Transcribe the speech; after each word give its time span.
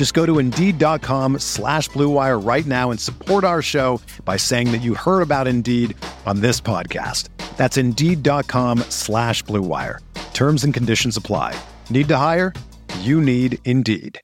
Just 0.00 0.14
go 0.14 0.24
to 0.24 0.38
Indeed.com 0.38 1.40
slash 1.40 1.90
BlueWire 1.90 2.42
right 2.42 2.64
now 2.64 2.90
and 2.90 2.98
support 2.98 3.44
our 3.44 3.60
show 3.60 4.00
by 4.24 4.38
saying 4.38 4.72
that 4.72 4.78
you 4.78 4.94
heard 4.94 5.20
about 5.20 5.46
Indeed 5.46 5.94
on 6.24 6.40
this 6.40 6.58
podcast. 6.58 7.28
That's 7.58 7.76
Indeed.com 7.76 8.78
slash 8.88 9.44
BlueWire. 9.44 9.98
Terms 10.32 10.64
and 10.64 10.72
conditions 10.72 11.18
apply. 11.18 11.54
Need 11.90 12.08
to 12.08 12.16
hire? 12.16 12.54
You 13.00 13.20
need 13.20 13.58
Indeed. 13.66 14.18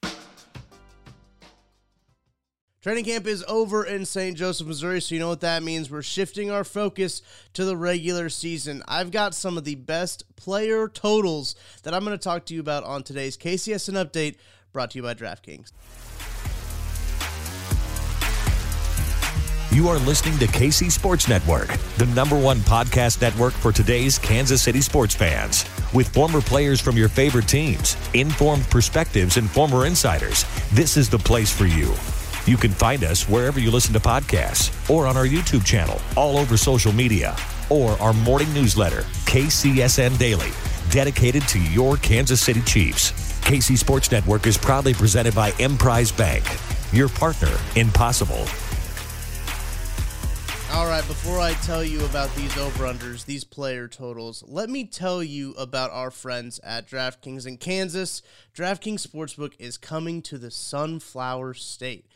Training 2.81 3.05
camp 3.05 3.27
is 3.27 3.45
over 3.47 3.85
in 3.85 4.07
St. 4.07 4.35
Joseph, 4.35 4.69
Missouri, 4.69 5.03
so 5.03 5.15
you 5.15 5.21
know 5.21 5.29
what 5.29 5.41
that 5.41 5.63
means. 5.63 5.91
We're 5.91 6.01
shifting 6.01 6.51
our 6.51 6.65
focus 6.65 7.21
to 7.53 7.67
the 7.67 7.77
regular 7.77 8.31
season. 8.31 8.83
I've 8.89 9.11
got 9.11 9.35
some 9.35 9.59
of 9.59 9.65
the 9.65 9.75
best 9.75 10.25
player 10.37 10.89
totals 10.89 11.55
that 11.83 11.93
I'm 11.93 12.03
going 12.03 12.17
to 12.17 12.25
talk 12.25 12.47
to 12.47 12.55
you 12.55 12.61
about 12.61 12.85
on 12.85 13.03
today's 13.03 13.37
KCSN 13.37 14.03
update 14.03 14.37
brought 14.77 14.91
to 14.91 14.99
you 14.99 15.03
by 15.03 15.15
DraftKings. 15.15 15.73
You 19.75 19.89
are 19.89 19.99
listening 20.01 20.39
to 20.39 20.47
KC 20.47 20.93
Sports 20.93 21.29
Network, 21.29 21.69
the 21.97 22.05
number 22.15 22.39
one 22.39 22.59
podcast 22.59 23.23
network 23.23 23.55
for 23.55 23.73
today's 23.73 24.19
Kansas 24.19 24.61
City 24.61 24.83
sports 24.83 25.15
fans. 25.15 25.65
With 25.95 26.09
former 26.09 26.43
players 26.43 26.79
from 26.79 26.95
your 26.95 27.09
favorite 27.09 27.49
teams, 27.49 27.97
informed 28.13 28.65
perspectives, 28.65 29.39
and 29.39 29.51
former 29.51 29.87
insiders, 29.87 30.45
this 30.73 30.99
is 30.99 31.09
the 31.09 31.19
place 31.19 31.51
for 31.51 31.65
you. 31.65 31.95
You 32.45 32.59
can 32.59 32.71
find 32.71 33.03
us 33.03 33.27
wherever 33.27 33.59
you 33.59 33.71
listen 33.71 33.95
to 33.95 34.01
podcasts 34.01 34.91
or 34.91 35.07
on 35.07 35.17
our 35.17 35.27
YouTube 35.27 35.65
channel, 35.65 35.99
all 36.19 36.37
over 36.37 36.59
social 36.59 36.93
media, 36.93 37.35
or 37.71 37.93
our 37.93 38.13
morning 38.13 38.53
newsletter, 38.53 39.05
KCSN 39.25 40.19
Daily, 40.19 40.51
dedicated 40.91 41.49
to 41.49 41.59
your 41.59 41.97
Kansas 41.97 42.43
City 42.43 42.61
Chiefs. 42.61 43.26
KC 43.47 43.79
Sports 43.79 44.11
Network 44.11 44.45
is 44.49 44.59
proudly 44.59 44.93
presented 44.93 45.33
by 45.33 45.53
Emprise 45.61 46.11
Bank, 46.11 46.43
your 46.93 47.09
partner 47.09 47.57
in 47.77 47.89
possible. 47.93 48.45
All 50.73 50.89
right, 50.89 51.07
before 51.07 51.39
I 51.39 51.53
tell 51.63 51.85
you 51.85 52.05
about 52.07 52.35
these 52.35 52.59
over-unders, 52.59 53.25
these 53.25 53.45
player 53.45 53.87
totals, 53.87 54.43
let 54.49 54.69
me 54.69 54.85
tell 54.85 55.23
you 55.23 55.53
about 55.53 55.93
our 55.93 56.11
friends 56.11 56.59
at 56.65 56.89
DraftKings 56.89 57.47
in 57.47 57.57
Kansas. 57.57 58.21
DraftKings 58.53 59.07
Sportsbook 59.07 59.53
is 59.61 59.79
coming 59.79 60.23
to 60.23 60.39
the 60.39 60.51
Sunflower 60.51 61.55
State. 61.55 62.07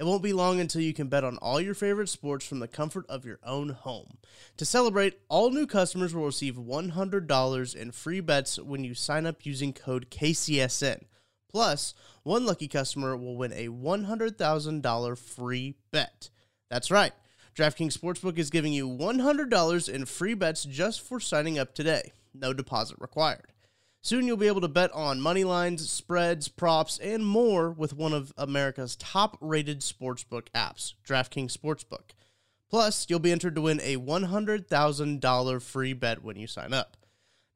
It 0.00 0.06
won't 0.06 0.22
be 0.22 0.32
long 0.32 0.60
until 0.60 0.80
you 0.80 0.94
can 0.94 1.08
bet 1.08 1.24
on 1.24 1.36
all 1.36 1.60
your 1.60 1.74
favorite 1.74 2.08
sports 2.08 2.46
from 2.46 2.58
the 2.58 2.66
comfort 2.66 3.04
of 3.10 3.26
your 3.26 3.38
own 3.44 3.68
home. 3.68 4.16
To 4.56 4.64
celebrate, 4.64 5.18
all 5.28 5.50
new 5.50 5.66
customers 5.66 6.14
will 6.14 6.24
receive 6.24 6.54
$100 6.54 7.76
in 7.76 7.92
free 7.92 8.20
bets 8.20 8.58
when 8.58 8.82
you 8.82 8.94
sign 8.94 9.26
up 9.26 9.44
using 9.44 9.74
code 9.74 10.10
KCSN. 10.10 11.02
Plus, 11.50 11.92
one 12.22 12.46
lucky 12.46 12.66
customer 12.66 13.14
will 13.14 13.36
win 13.36 13.52
a 13.52 13.68
$100,000 13.68 15.18
free 15.18 15.74
bet. 15.90 16.30
That's 16.70 16.90
right. 16.90 17.12
DraftKings 17.54 17.98
Sportsbook 17.98 18.38
is 18.38 18.48
giving 18.48 18.72
you 18.72 18.88
$100 18.88 19.88
in 19.90 20.06
free 20.06 20.32
bets 20.32 20.64
just 20.64 21.02
for 21.02 21.20
signing 21.20 21.58
up 21.58 21.74
today. 21.74 22.12
No 22.32 22.54
deposit 22.54 22.96
required. 23.00 23.52
Soon 24.02 24.26
you'll 24.26 24.38
be 24.38 24.46
able 24.46 24.62
to 24.62 24.68
bet 24.68 24.90
on 24.92 25.20
money 25.20 25.44
lines, 25.44 25.90
spreads, 25.90 26.48
props, 26.48 26.98
and 26.98 27.26
more 27.26 27.70
with 27.70 27.92
one 27.92 28.14
of 28.14 28.32
America's 28.38 28.96
top 28.96 29.36
rated 29.40 29.80
sportsbook 29.80 30.46
apps, 30.54 30.94
DraftKings 31.06 31.56
Sportsbook. 31.56 32.14
Plus, 32.70 33.06
you'll 33.08 33.18
be 33.18 33.32
entered 33.32 33.56
to 33.56 33.60
win 33.60 33.80
a 33.82 33.96
$100,000 33.96 35.62
free 35.62 35.92
bet 35.92 36.24
when 36.24 36.36
you 36.36 36.46
sign 36.46 36.72
up. 36.72 36.96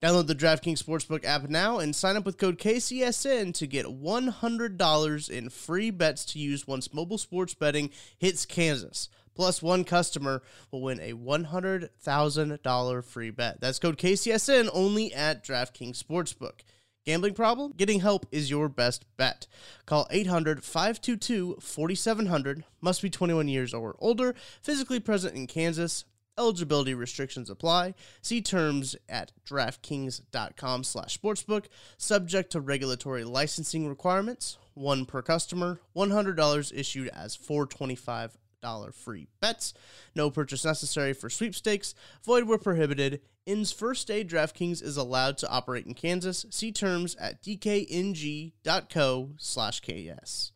Download 0.03 0.27
the 0.27 0.35
DraftKings 0.35 0.83
Sportsbook 0.83 1.25
app 1.25 1.49
now 1.49 1.79
and 1.79 1.97
sign 1.97 2.17
up 2.17 2.27
with 2.27 2.37
code 2.37 2.59
KCSN 2.59 3.55
to 3.55 3.67
get 3.67 3.87
$100 3.87 5.31
in 5.31 5.49
free 5.49 5.91
bets 5.91 6.27
to 6.27 6.39
use 6.39 6.67
once 6.67 6.93
mobile 6.93 7.17
sports 7.17 7.55
betting 7.55 7.89
hits 8.19 8.45
Kansas. 8.45 9.09
Plus, 9.35 9.63
one 9.63 9.85
customer 9.85 10.43
will 10.71 10.83
win 10.83 11.01
a 11.01 11.13
$100,000 11.13 13.05
free 13.05 13.31
bet. 13.31 13.61
That's 13.61 13.79
code 13.79 13.99
KCSN 13.99 14.69
only 14.73 15.13
at 15.13 15.45
DraftKings 15.45 16.03
Sportsbook. 16.03 16.61
Gambling 17.05 17.35
problem? 17.35 17.75
Getting 17.77 18.01
help 18.01 18.27
is 18.33 18.49
your 18.49 18.69
best 18.69 19.05
bet. 19.19 19.47
Call 19.85 20.07
800 20.11 20.65
522 20.65 21.59
4700. 21.61 22.65
Must 22.81 23.03
be 23.03 23.11
21 23.11 23.49
years 23.49 23.75
or 23.75 23.95
older. 23.99 24.35
Physically 24.63 25.01
present 25.01 25.35
in 25.35 25.47
Kansas. 25.47 26.07
Eligibility 26.37 26.95
restrictions 26.95 27.49
apply. 27.51 27.95
See 28.23 28.41
terms 28.41 28.97
at 29.09 29.33
DraftKings.com 29.47 30.83
slash 30.83 31.21
sportsbook. 31.21 31.67
Subject 31.97 32.51
to 32.53 32.61
regulatory 32.61 33.23
licensing 33.23 33.87
requirements. 33.89 34.59
One 34.73 35.05
per 35.05 35.23
customer. 35.23 35.81
$100 35.95 36.73
issued 36.75 37.09
as 37.09 37.37
425 37.37 38.33
dollar 38.33 38.44
free 38.93 39.29
bets. 39.41 39.75
No 40.15 40.31
purchase 40.31 40.65
necessary 40.65 41.13
for 41.13 41.31
sweepstakes. 41.31 41.95
Void 42.25 42.45
where 42.45 42.59
prohibited. 42.59 43.21
Ins 43.47 43.73
first 43.73 44.07
day 44.07 44.25
DraftKings 44.25 44.83
is 44.83 44.97
allowed 44.97 45.37
to 45.39 45.51
operate 45.51 45.87
in 45.87 45.95
Kansas. 45.95 46.47
See 46.51 46.73
terms 46.73 47.15
at 47.17 47.43
dkng.co 47.43 49.31
slash 49.37 49.81
KS. 49.81 50.53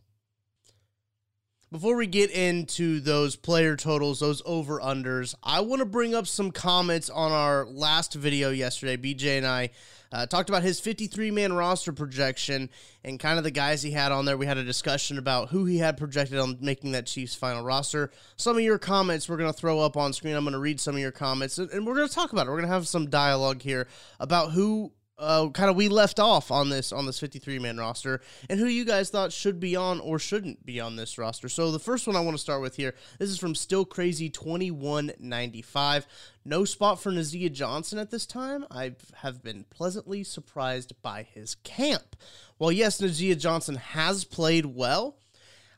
Before 1.70 1.96
we 1.96 2.06
get 2.06 2.30
into 2.30 2.98
those 3.00 3.36
player 3.36 3.76
totals, 3.76 4.20
those 4.20 4.40
over 4.46 4.80
unders, 4.80 5.34
I 5.42 5.60
want 5.60 5.80
to 5.80 5.84
bring 5.84 6.14
up 6.14 6.26
some 6.26 6.50
comments 6.50 7.10
on 7.10 7.30
our 7.30 7.66
last 7.66 8.14
video 8.14 8.48
yesterday. 8.48 8.96
BJ 8.96 9.36
and 9.36 9.46
I 9.46 9.68
uh, 10.12 10.26
talked 10.26 10.48
about 10.48 10.62
his 10.62 10.80
53 10.80 11.30
man 11.30 11.52
roster 11.52 11.92
projection 11.92 12.70
and 13.04 13.20
kind 13.20 13.38
of 13.38 13.44
the 13.44 13.50
guys 13.50 13.82
he 13.82 13.90
had 13.90 14.12
on 14.12 14.24
there. 14.24 14.36
We 14.36 14.46
had 14.46 14.58
a 14.58 14.64
discussion 14.64 15.18
about 15.18 15.50
who 15.50 15.64
he 15.64 15.78
had 15.78 15.96
projected 15.96 16.38
on 16.38 16.58
making 16.60 16.92
that 16.92 17.06
Chiefs 17.06 17.34
final 17.34 17.62
roster. 17.62 18.10
Some 18.36 18.56
of 18.56 18.62
your 18.62 18.78
comments 18.78 19.28
we're 19.28 19.36
going 19.36 19.52
to 19.52 19.58
throw 19.58 19.80
up 19.80 19.96
on 19.96 20.12
screen. 20.12 20.34
I'm 20.34 20.44
going 20.44 20.52
to 20.52 20.58
read 20.58 20.80
some 20.80 20.94
of 20.94 21.00
your 21.00 21.12
comments 21.12 21.58
and, 21.58 21.70
and 21.70 21.86
we're 21.86 21.94
going 21.94 22.08
to 22.08 22.14
talk 22.14 22.32
about 22.32 22.46
it. 22.46 22.50
We're 22.50 22.56
going 22.56 22.68
to 22.68 22.74
have 22.74 22.88
some 22.88 23.10
dialogue 23.10 23.62
here 23.62 23.86
about 24.18 24.52
who 24.52 24.92
uh, 25.18 25.48
kind 25.50 25.68
of 25.68 25.76
we 25.76 25.88
left 25.88 26.20
off 26.20 26.50
on 26.50 26.68
this 26.68 26.92
on 26.92 27.06
this 27.06 27.18
53 27.18 27.58
man 27.58 27.76
roster 27.76 28.20
and 28.48 28.60
who 28.60 28.66
you 28.66 28.84
guys 28.84 29.10
thought 29.10 29.32
should 29.32 29.58
be 29.58 29.74
on 29.74 29.98
or 30.00 30.18
shouldn't 30.18 30.64
be 30.64 30.80
on 30.80 30.96
this 30.96 31.18
roster. 31.18 31.48
So 31.48 31.72
the 31.72 31.78
first 31.78 32.06
one 32.06 32.16
I 32.16 32.20
want 32.20 32.36
to 32.36 32.40
start 32.40 32.62
with 32.62 32.76
here. 32.76 32.94
This 33.18 33.30
is 33.30 33.38
from 33.38 33.54
Still 33.54 33.84
Crazy 33.84 34.30
2195. 34.30 36.06
No 36.44 36.64
spot 36.64 37.00
for 37.00 37.10
Nazeeh 37.10 37.52
Johnson 37.52 37.98
at 37.98 38.10
this 38.10 38.26
time. 38.26 38.64
I 38.70 38.94
have 39.16 39.42
been 39.42 39.64
pleasantly 39.70 40.22
surprised 40.22 40.92
by 41.02 41.24
his 41.24 41.56
camp. 41.56 42.16
While 42.58 42.72
yes, 42.72 43.00
Nazeeh 43.00 43.38
Johnson 43.38 43.76
has 43.76 44.24
played 44.24 44.66
well. 44.66 45.18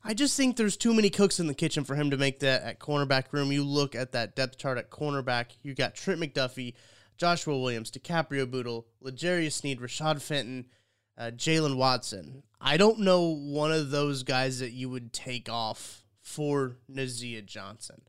I 0.03 0.15
just 0.15 0.35
think 0.35 0.57
there's 0.57 0.79
too 0.79 0.95
many 0.95 1.11
cooks 1.11 1.41
in 1.41 1.47
the 1.47 1.55
kitchen 1.55 1.85
for 1.85 1.95
him 1.95 2.11
to 2.11 2.17
make 2.17 2.41
that 2.41 2.63
at 2.63 2.79
cornerback 2.79 3.33
room. 3.33 3.53
You 3.53 3.65
look 3.65 3.95
at 3.95 4.13
that 4.13 4.35
depth 4.35 4.57
chart 4.57 4.79
at 4.79 4.91
cornerback. 4.91 5.57
You 5.63 5.75
got 5.75 5.95
Trent 5.95 6.21
McDuffie, 6.21 6.73
Joshua 7.21 7.59
Williams, 7.59 7.91
DiCaprio 7.91 8.51
Bootle, 8.51 8.87
L'Jarius 9.03 9.53
Sneed, 9.53 9.79
Rashad 9.79 10.23
Fenton, 10.23 10.65
uh, 11.19 11.31
Jaylen 11.37 11.77
Watson. 11.77 12.43
I 12.59 12.79
don't 12.79 13.01
know 13.01 13.35
one 13.35 13.73
of 13.73 13.91
those 13.91 14.23
guys 14.23 14.61
that 14.61 14.73
you 14.73 14.89
would 14.89 15.13
take 15.13 15.51
off 15.51 16.03
for 16.23 16.79
Nazeeh 16.91 17.45
Johnson. 17.45 18.01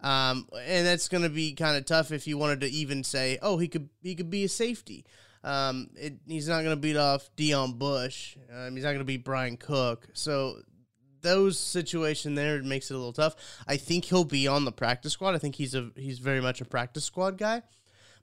Um, 0.00 0.48
and 0.56 0.86
that's 0.86 1.08
going 1.08 1.24
to 1.24 1.28
be 1.28 1.54
kind 1.54 1.76
of 1.76 1.84
tough 1.84 2.12
if 2.12 2.28
you 2.28 2.38
wanted 2.38 2.60
to 2.60 2.68
even 2.68 3.02
say, 3.02 3.40
oh, 3.42 3.58
he 3.58 3.66
could 3.66 3.88
he 4.02 4.14
could 4.14 4.30
be 4.30 4.44
a 4.44 4.48
safety. 4.48 5.04
Um, 5.42 5.90
it, 5.96 6.18
he's 6.28 6.48
not 6.48 6.62
going 6.62 6.76
to 6.76 6.80
beat 6.80 6.96
off 6.96 7.28
Deon 7.36 7.76
Bush. 7.76 8.36
Um, 8.54 8.76
he's 8.76 8.84
not 8.84 8.90
going 8.90 9.00
to 9.00 9.04
beat 9.04 9.24
Bryan 9.24 9.56
Cook. 9.56 10.06
So 10.12 10.60
those 11.22 11.58
situation 11.58 12.36
there 12.36 12.62
makes 12.62 12.88
it 12.88 12.94
a 12.94 12.98
little 12.98 13.12
tough. 13.12 13.34
I 13.66 13.78
think 13.78 14.04
he'll 14.04 14.22
be 14.22 14.46
on 14.46 14.64
the 14.64 14.70
practice 14.70 15.14
squad. 15.14 15.34
I 15.34 15.38
think 15.38 15.56
he's 15.56 15.74
a 15.74 15.90
he's 15.96 16.20
very 16.20 16.40
much 16.40 16.60
a 16.60 16.64
practice 16.64 17.04
squad 17.04 17.36
guy. 17.36 17.62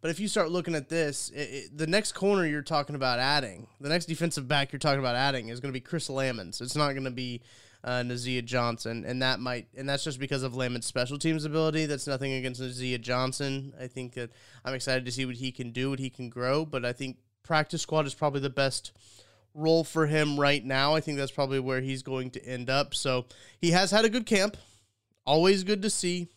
But 0.02 0.12
if 0.12 0.20
you 0.20 0.28
start 0.28 0.52
looking 0.52 0.76
at 0.76 0.90
this, 0.90 1.30
it, 1.30 1.40
it, 1.40 1.78
the 1.78 1.88
next 1.88 2.12
corner 2.12 2.46
you're 2.46 2.62
talking 2.62 2.96
about 2.96 3.20
adding, 3.20 3.68
the 3.82 3.90
next 3.90 4.06
defensive 4.06 4.48
back 4.48 4.72
you're 4.72 4.80
talking 4.80 5.00
about 5.00 5.16
adding 5.16 5.50
is 5.50 5.60
going 5.60 5.72
to 5.72 5.78
be 5.78 5.82
Chris 5.82 6.08
Lammons. 6.08 6.62
It's 6.62 6.76
not 6.76 6.92
going 6.92 7.06
to 7.06 7.12
be 7.12 7.42
uh, 7.84 8.02
Nazeeh 8.02 8.46
Johnson, 8.46 9.06
and 9.06 9.22
that 9.22 9.40
might, 9.40 9.68
and 9.76 9.88
that's 9.88 10.04
just 10.04 10.20
because 10.20 10.44
of 10.44 10.54
Lammons' 10.54 10.84
special 10.84 11.18
teams 11.18 11.46
ability. 11.46 11.86
That's 11.86 12.08
nothing 12.08 12.34
against 12.34 12.62
Nazeeh 12.62 13.02
Johnson. 13.02 13.74
I 13.80 13.88
think 13.88 14.14
that 14.14 14.32
I'm 14.64 14.74
excited 14.74 15.06
to 15.06 15.12
see 15.12 15.26
what 15.26 15.36
he 15.36 15.52
can 15.52 15.72
do, 15.72 15.90
what 15.90 16.00
he 16.00 16.10
can 16.10 16.30
grow. 16.30 16.66
But 16.66 16.86
I 16.86 16.94
think 16.94 17.18
practice 17.44 17.82
squad 17.82 18.06
is 18.06 18.14
probably 18.14 18.42
the 18.42 18.50
best 18.50 18.92
role 19.54 19.84
for 19.84 20.06
him 20.06 20.40
right 20.40 20.64
now. 20.64 20.94
I 20.94 21.02
think 21.02 21.18
that's 21.18 21.32
probably 21.32 21.60
where 21.60 21.82
he's 21.82 22.04
going 22.04 22.30
to 22.32 22.46
end 22.46 22.70
up. 22.70 22.94
So 22.94 23.26
he 23.60 23.72
has 23.72 23.90
had 23.92 24.06
a 24.06 24.10
good 24.10 24.26
camp. 24.26 24.58
Always 25.26 25.64
good 25.64 25.82
to 25.82 25.90
see 25.90 26.30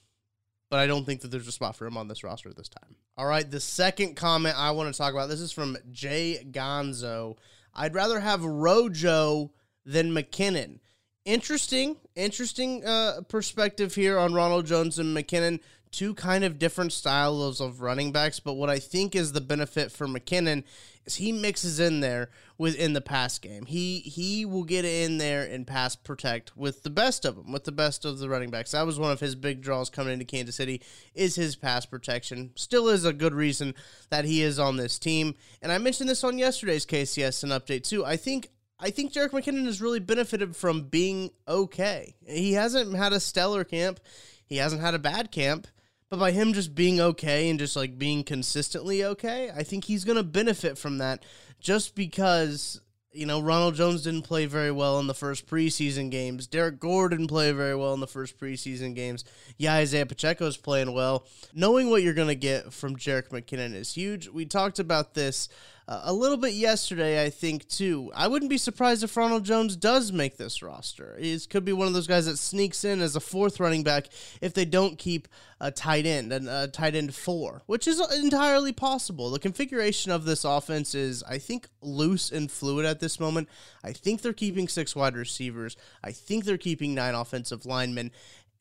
but 0.71 0.79
I 0.79 0.87
don't 0.87 1.05
think 1.05 1.21
that 1.21 1.31
there's 1.31 1.49
a 1.49 1.53
spot 1.53 1.77
for 1.77 1.87
him 1.87 1.97
on 1.97 2.09
this 2.09 2.25
roster 2.25 2.49
at 2.49 2.57
this 2.57 2.69
time. 2.69 2.95
All 3.19 3.27
right, 3.27 3.49
the 3.49 3.61
second 3.61 4.15
comment 4.15 4.57
I 4.57 4.71
want 4.71 4.93
to 4.93 4.97
talk 4.97 5.13
about 5.13 5.29
this 5.29 5.41
is 5.41 5.53
from 5.53 5.77
Jay 5.91 6.47
Gonzo. 6.51 7.37
I'd 7.75 7.95
rather 7.95 8.21
have 8.21 8.45
Rojo 8.45 9.51
than 9.85 10.13
McKinnon. 10.13 10.79
Interesting, 11.25 11.97
interesting 12.15 12.85
uh, 12.85 13.21
perspective 13.29 13.95
here 13.95 14.19
on 14.19 14.33
Ronald 14.33 14.67
Jones 14.67 14.99
and 14.99 15.15
McKinnon 15.15 15.61
two 15.91 16.15
kind 16.15 16.45
of 16.45 16.59
different 16.59 16.93
styles 16.93 17.61
of 17.61 17.81
running 17.81 18.13
backs, 18.13 18.41
but 18.41 18.55
what 18.55 18.71
I 18.71 18.79
think 18.79 19.17
is 19.17 19.33
the 19.33 19.41
benefit 19.41 19.91
for 19.91 20.07
McKinnon 20.07 20.65
is 21.05 21.17
he 21.17 21.33
mixes 21.33 21.81
in 21.81 22.01
there 22.01 22.31
within 22.59 22.93
the 22.93 23.01
pass 23.01 23.39
game. 23.39 23.67
He 23.67 24.01
he 24.01 24.45
will 24.45 24.65
get 24.65 24.85
in 24.85 25.19
there 25.19 25.43
and 25.43 25.67
pass 25.67 25.97
protect 25.97 26.57
with 26.57 26.83
the 26.83 26.91
best 26.91 27.25
of 27.25 27.37
them, 27.37 27.53
with 27.53 27.65
the 27.65 27.73
best 27.73 28.05
of 28.05 28.19
the 28.19 28.29
running 28.29 28.51
backs. 28.51 28.71
That 28.71 28.87
was 28.87 28.99
one 28.99 29.11
of 29.11 29.21
his 29.21 29.35
big 29.35 29.63
draws 29.63 29.91
coming 29.91 30.13
into 30.13 30.25
Kansas 30.25 30.57
City 30.57 30.81
is 31.15 31.35
his 31.35 31.57
pass 31.57 31.87
protection. 31.87 32.53
Still 32.55 32.89
is 32.89 33.05
a 33.05 33.13
good 33.13 33.35
reason 33.35 33.75
that 34.11 34.25
he 34.25 34.43
is 34.43 34.59
on 34.59 34.77
this 34.77 34.99
team. 34.99 35.35
And 35.61 35.73
I 35.73 35.79
mentioned 35.79 36.09
this 36.09 36.25
on 36.25 36.39
yesterday's 36.39 36.87
KCSN 36.87 37.49
update 37.49 37.83
too. 37.83 38.05
I 38.05 38.17
think 38.17 38.51
I 38.79 38.91
think 38.91 39.13
Jerick 39.13 39.31
McKinnon 39.31 39.67
has 39.67 39.83
really 39.83 40.01
benefited 40.01 40.55
from 40.55 40.83
being 40.83 41.31
okay. 41.49 42.15
He 42.27 42.53
hasn't 42.53 42.95
had 42.97 43.13
a 43.13 43.21
stellar 43.21 43.65
camp. 43.65 44.01
He 44.47 44.57
hasn't 44.57 44.81
had 44.81 44.95
a 44.95 44.99
bad 44.99 45.31
camp 45.31 45.67
but 46.11 46.19
by 46.19 46.33
him 46.33 46.53
just 46.53 46.75
being 46.75 47.01
okay 47.01 47.49
and 47.49 47.59
just 47.59 47.77
like 47.77 47.99
being 47.99 48.25
consistently 48.25 49.05
okay, 49.05 49.51
I 49.55 49.63
think 49.63 49.85
he's 49.85 50.05
going 50.05 50.17
to 50.17 50.25
benefit 50.25 50.77
from 50.77 50.99
that 50.99 51.25
just 51.61 51.95
because 51.95 52.81
you 53.13 53.27
know, 53.27 53.41
Ronald 53.41 53.75
Jones 53.75 54.03
didn't 54.03 54.23
play 54.23 54.47
very 54.47 54.71
well 54.71 55.01
in 55.01 55.09
the 55.09 55.15
first 55.15 55.47
preseason 55.47 56.11
games. 56.11 56.47
Derrick 56.47 56.79
Gore 56.79 57.09
didn't 57.09 57.27
play 57.27 57.51
very 57.51 57.75
well 57.75 57.93
in 57.93 58.01
the 58.01 58.07
first 58.07 58.39
preseason 58.39 58.95
games. 58.95 59.25
Yeah, 59.59 59.75
Isaiah 59.75 60.07
Pacheco's 60.07 60.57
playing 60.57 60.93
well. 60.93 61.27
Knowing 61.53 61.91
what 61.91 62.03
you're 62.03 62.15
going 62.15 62.29
to 62.29 62.37
get 62.37 62.73
from 62.73 62.97
Jerick 62.97 63.31
McKinnon 63.31 63.75
is 63.75 63.95
huge. 63.95 64.29
We 64.29 64.47
talked 64.47 64.79
about 64.79 65.15
this 65.15 65.49
uh, 65.91 66.03
a 66.05 66.13
little 66.13 66.37
bit 66.37 66.55
yesterday, 66.55 67.21
I 67.25 67.31
think, 67.31 67.67
too. 67.67 68.13
I 68.15 68.29
wouldn't 68.29 68.49
be 68.49 68.59
surprised 68.59 69.03
if 69.03 69.17
Ronald 69.17 69.43
Jones 69.43 69.75
does 69.75 70.13
make 70.13 70.37
this 70.37 70.63
roster. 70.63 71.17
He 71.19 71.37
could 71.51 71.65
be 71.65 71.73
one 71.73 71.89
of 71.89 71.95
those 71.95 72.07
guys 72.07 72.27
that 72.27 72.37
sneaks 72.37 72.85
in 72.85 73.01
as 73.01 73.17
a 73.17 73.21
fourth 73.21 73.59
running 73.59 73.83
back 73.83 74.07
if 74.41 74.55
they 74.55 74.65
don't 74.65 74.99
keep 74.99 75.27
a 75.61 75.73
tight 75.73 76.07
end 76.07 76.33
and 76.33 76.49
a 76.49 76.69
tight 76.69 76.95
end 76.95 77.13
four, 77.13 77.63
which 77.67 77.89
is 77.89 78.01
entirely 78.17 78.73
possible. 78.73 79.31
The 79.31 79.41
configuration 79.41 80.13
of 80.13 80.25
this 80.25 80.45
offense 80.45 80.95
is, 80.95 81.25
I 81.25 81.39
think, 81.39 81.69
loose 81.83 82.31
and 82.31 82.51
fluid 82.51 82.87
at 82.87 83.01
this 83.01 83.19
moment. 83.19 83.49
I 83.83 83.93
think 83.93 84.23
they're 84.23 84.33
keeping 84.33 84.69
six 84.69 84.95
wide 84.95 85.17
receivers. 85.17 85.77
I 86.05 86.13
think 86.13 86.45
they're 86.45 86.57
keeping 86.57 86.95
nine 86.95 87.17
offensive 87.17 87.67
linemen. 87.67 88.13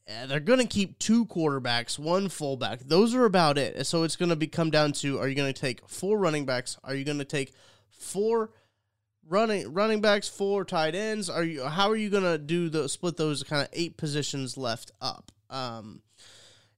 Uh, 0.09 0.25
they're 0.25 0.39
going 0.39 0.59
to 0.59 0.65
keep 0.65 0.97
two 0.97 1.25
quarterbacks, 1.25 2.00
one 2.00 2.29
fullback. 2.29 2.79
Those 2.79 3.13
are 3.13 3.25
about 3.25 3.57
it. 3.57 3.85
So 3.85 4.03
it's 4.03 4.15
going 4.15 4.29
to 4.29 4.35
be 4.35 4.47
come 4.47 4.71
down 4.71 4.94
to: 4.94 5.19
Are 5.19 5.27
you 5.27 5.35
going 5.35 5.53
to 5.53 5.59
take 5.59 5.88
four 5.88 6.17
running 6.17 6.45
backs? 6.45 6.77
Are 6.83 6.95
you 6.95 7.03
going 7.06 7.19
to 7.19 7.25
take 7.25 7.53
four 7.89 8.51
running 9.27 9.71
running 9.71 10.01
backs, 10.01 10.27
four 10.27 10.65
tight 10.65 10.95
ends? 10.95 11.29
Are 11.29 11.44
you 11.44 11.65
how 11.65 11.89
are 11.89 11.95
you 11.95 12.09
going 12.09 12.23
to 12.23 12.38
do 12.38 12.69
the 12.69 12.89
split 12.89 13.17
those 13.17 13.44
kind 13.44 13.61
of 13.61 13.69
eight 13.73 13.97
positions 13.97 14.57
left 14.57 14.91
up? 15.00 15.31
Um, 15.50 16.01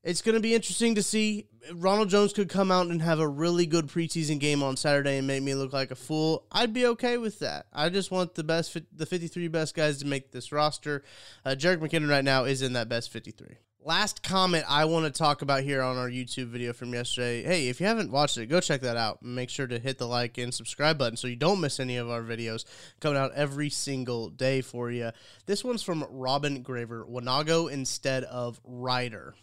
it's 0.04 0.22
going 0.22 0.36
to 0.36 0.42
be 0.42 0.56
interesting 0.56 0.96
to 0.96 1.04
see. 1.04 1.48
Ronald 1.74 2.10
Jones 2.10 2.34
could 2.34 2.50
come 2.50 2.72
out 2.72 2.88
and 2.88 3.02
have 3.02 3.20
a 3.20 3.28
really 3.28 3.68
good 3.68 3.88
preseason 3.88 4.40
game 4.40 4.64
on 4.64 4.76
Saturday 4.76 5.18
and 5.18 5.28
make 5.28 5.44
me 5.44 5.54
look 5.54 5.74
like 5.74 5.92
a 5.92 5.96
fool. 5.96 6.46
I'd 6.52 6.74
be 6.74 6.88
okay 6.88 7.18
with 7.18 7.40
that. 7.40 7.68
I 7.72 7.90
just 7.90 8.10
want 8.10 8.34
the 8.34 8.44
best, 8.44 8.76
the 8.96 9.06
53 9.06 9.48
best 9.48 9.76
guys 9.76 10.00
to 10.00 10.08
make 10.08 10.32
this 10.32 10.52
roster. 10.52 11.04
Uh, 11.46 11.52
Jerick 11.52 11.78
McKinnon 11.78 12.10
right 12.10 12.24
now 12.24 12.46
is 12.46 12.64
in 12.64 12.74
that 12.74 12.90
best 12.90 13.12
53. 13.12 13.58
Last 13.84 14.22
comment 14.22 14.66
I 14.68 14.86
want 14.86 15.06
to 15.06 15.12
talk 15.12 15.42
about 15.42 15.64
here 15.64 15.82
on 15.82 15.98
our 15.98 16.10
YouTube 16.10 16.48
video 16.48 16.72
from 16.72 16.94
yesterday. 16.94 17.44
Hey, 17.44 17.68
if 17.68 17.80
you 17.80 17.88
haven't 17.88 18.12
watched 18.12 18.38
it, 18.38 18.46
go 18.46 18.60
check 18.60 18.82
that 18.82 18.98
out. 18.98 19.24
Make 19.24 19.50
sure 19.50 19.66
to 19.66 19.80
hit 19.80 19.98
the 19.98 20.08
like 20.08 20.38
and 20.38 20.54
subscribe 20.54 21.00
button 21.00 21.18
so 21.18 21.28
you 21.28 21.36
don't 21.36 21.62
miss 21.62 21.80
any 21.80 21.98
of 21.98 22.10
our 22.10 22.22
videos 22.22 22.66
coming 23.00 23.18
out 23.18 23.34
every 23.34 23.70
single 23.70 24.30
day 24.30 24.62
for 24.62 24.92
you. 24.92 25.12
This 25.48 25.64
one's 25.64 25.82
from 25.82 26.06
Robin 26.10 26.62
Graver, 26.64 27.06
Wanogho 27.10 27.72
instead 27.72 28.24
of 28.24 28.60
Ryder 28.64 29.36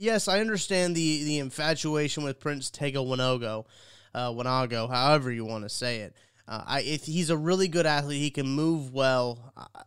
yes, 0.00 0.26
I 0.26 0.40
understand 0.40 0.96
the 0.96 1.22
the 1.24 1.38
infatuation 1.38 2.24
with 2.24 2.40
Prince 2.40 2.70
Tega 2.70 2.98
Wanogho, 2.98 3.66
uh, 4.14 4.88
however 4.88 5.30
you 5.30 5.44
want 5.44 5.64
to 5.64 5.68
say 5.68 5.98
it. 5.98 6.16
Uh, 6.48 6.64
I 6.66 6.80
if 6.80 7.04
he's 7.04 7.30
a 7.30 7.36
really 7.36 7.68
good 7.68 7.86
athlete, 7.86 8.20
he 8.20 8.30
can 8.30 8.48
move 8.48 8.92
well. 8.92 9.52
Uh, 9.56 9.82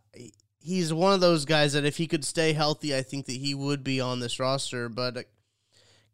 he's 0.60 0.94
one 0.94 1.12
of 1.12 1.20
those 1.20 1.44
guys 1.44 1.74
that 1.74 1.84
if 1.84 1.98
he 1.98 2.06
could 2.06 2.24
stay 2.24 2.54
healthy, 2.54 2.96
I 2.96 3.02
think 3.02 3.26
that 3.26 3.32
he 3.36 3.54
would 3.54 3.84
be 3.84 4.00
on 4.00 4.20
this 4.20 4.40
roster. 4.40 4.88
But 4.88 5.26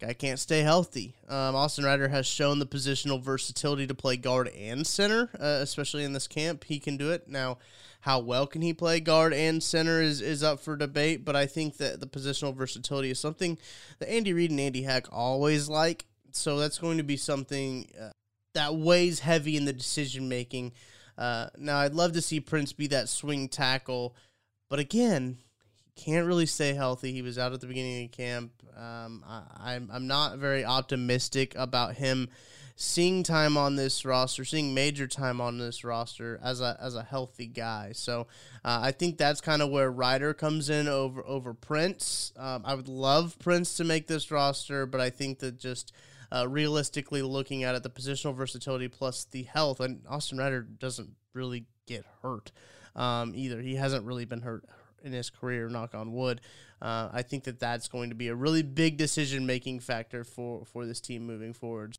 guy 0.01 0.15
can't 0.15 0.41
stay 0.41 0.61
healthy. 0.61 1.15
Um, 1.29 1.55
Austin 1.55 1.85
Ryder 1.85 2.09
has 2.09 2.27
shown 2.27 2.59
the 2.59 2.67
positional 2.67 3.23
versatility 3.23 3.87
to 3.87 3.95
play 3.95 4.17
guard 4.17 4.49
and 4.49 4.87
center, 4.87 5.31
uh, 5.39 5.61
especially 5.61 6.05
in 6.05 6.15
this 6.15 6.27
camp. 6.27 6.65
He 6.65 6.81
can 6.81 6.97
do 6.97 7.11
it 7.11 7.29
now. 7.29 7.59
How 8.01 8.19
well 8.19 8.47
can 8.47 8.63
he 8.63 8.73
play 8.73 9.01
guard 9.01 9.35
and 9.35 9.63
center 9.63 10.01
is, 10.01 10.21
is 10.21 10.43
up 10.43 10.61
for 10.61 10.75
debate, 10.75 11.25
but 11.25 11.37
I 11.37 11.47
think 11.47 11.77
that 11.77 12.01
the 12.01 12.07
positional 12.07 12.55
versatility 12.55 13.11
is 13.11 13.21
something 13.21 13.59
that 13.99 14.11
Andy 14.11 14.33
Reid 14.33 14.51
and 14.51 14.61
Andy 14.61 14.83
Heck 14.83 15.07
always 15.13 15.69
like. 15.69 16.07
So 16.33 16.59
that's 16.59 16.79
going 16.79 16.97
to 16.97 17.03
be 17.03 17.17
something 17.17 17.91
uh, 18.01 18.11
that 18.55 18.75
weighs 18.75 19.21
heavy 19.21 19.57
in 19.57 19.67
the 19.67 19.73
decision 19.73 20.29
making. 20.29 20.73
Uh, 21.19 21.49
now, 21.59 21.79
I'd 21.79 21.95
love 21.95 22.13
to 22.13 22.23
see 22.23 22.41
Prince 22.41 22.73
be 22.73 22.87
that 22.89 23.09
swing 23.09 23.49
tackle, 23.49 24.17
but 24.71 24.79
again, 24.79 25.39
can't 26.01 26.27
really 26.27 26.47
stay 26.47 26.73
healthy. 26.73 27.13
He 27.13 27.23
was 27.23 27.39
out 27.39 27.53
at 27.53 27.61
the 27.61 27.67
beginning 27.67 28.07
of 28.07 28.11
camp. 28.11 28.53
Um, 28.77 29.23
I, 29.29 29.75
I'm 29.75 29.91
I'm 29.93 30.07
not 30.07 30.39
very 30.39 30.65
optimistic 30.65 31.55
about 31.57 31.97
him 31.97 32.29
seeing 32.75 33.23
time 33.23 33.59
on 33.59 33.77
this 33.77 34.07
roster, 34.07 34.43
seeing 34.43 34.73
major 34.73 35.07
time 35.07 35.39
on 35.39 35.59
this 35.59 35.85
roster 35.85 36.41
as 36.43 36.63
a 36.63 36.79
as 36.81 36.95
a 36.95 37.03
healthy 37.03 37.47
guy. 37.47 37.93
So 37.93 38.23
uh, 38.65 38.81
I 38.83 38.93
think 38.93 39.19
that's 39.19 39.43
kind 39.43 39.61
of 39.61 39.71
where 39.71 39.91
Ryder 39.91 40.33
comes 40.33 40.71
in 40.71 40.89
over 40.89 41.25
over 41.27 41.53
Prince. 41.53 42.33
Um, 42.39 42.63
I 42.65 42.75
would 42.75 42.89
love 42.89 43.39
Prince 43.39 43.77
to 43.77 43.85
make 43.85 44.07
this 44.07 44.31
roster, 44.31 44.87
but 44.87 45.01
I 45.01 45.11
think 45.11 45.41
that 45.41 45.59
just 45.59 45.93
uh, 46.33 46.49
realistically 46.49 47.21
looking 47.21 47.65
at 47.65 47.75
it, 47.75 47.83
the 47.83 47.91
positional 47.91 48.35
versatility 48.35 48.89
plus 48.89 49.25
the 49.25 49.43
health, 49.43 49.81
and 49.81 50.03
Austin 50.09 50.39
Ryder 50.39 50.63
doesn't 50.63 51.11
really 51.35 51.67
get 51.87 52.07
hurt 52.23 52.53
um, 52.97 53.33
either. 53.35 53.61
He 53.61 53.75
hasn't 53.75 54.07
really 54.07 54.25
been 54.25 54.41
hurt 54.41 54.65
in 55.05 55.13
his 55.13 55.31
career, 55.31 55.69
knock 55.69 55.95
on 55.95 56.13
wood. 56.13 56.41
Uh, 56.81 57.09
I 57.13 57.23
think 57.23 57.45
that 57.45 57.59
that's 57.59 57.89
going 57.89 58.11
to 58.11 58.17
be 58.17 58.29
a 58.29 58.35
really 58.35 58.63
big 58.63 58.97
decision 58.97 59.47
making 59.47 59.81
factor 59.81 60.25
for, 60.25 60.65
for 60.65 60.87
this 60.87 61.01
team 61.01 61.27
moving 61.27 61.53
forward. 61.53 61.99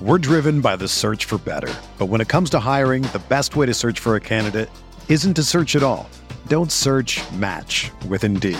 We're 0.00 0.18
driven 0.18 0.60
by 0.60 0.74
the 0.76 0.88
search 0.88 1.26
for 1.26 1.38
better. 1.38 1.72
But 1.96 2.06
when 2.06 2.20
it 2.20 2.28
comes 2.28 2.50
to 2.50 2.58
hiring, 2.58 3.02
the 3.04 3.22
best 3.28 3.54
way 3.54 3.66
to 3.66 3.74
search 3.74 4.00
for 4.00 4.16
a 4.16 4.20
candidate 4.20 4.68
isn't 5.08 5.34
to 5.34 5.44
search 5.44 5.76
at 5.76 5.82
all. 5.82 6.10
Don't 6.48 6.72
search 6.72 7.20
match 7.32 7.92
with 8.08 8.24
Indeed. 8.24 8.58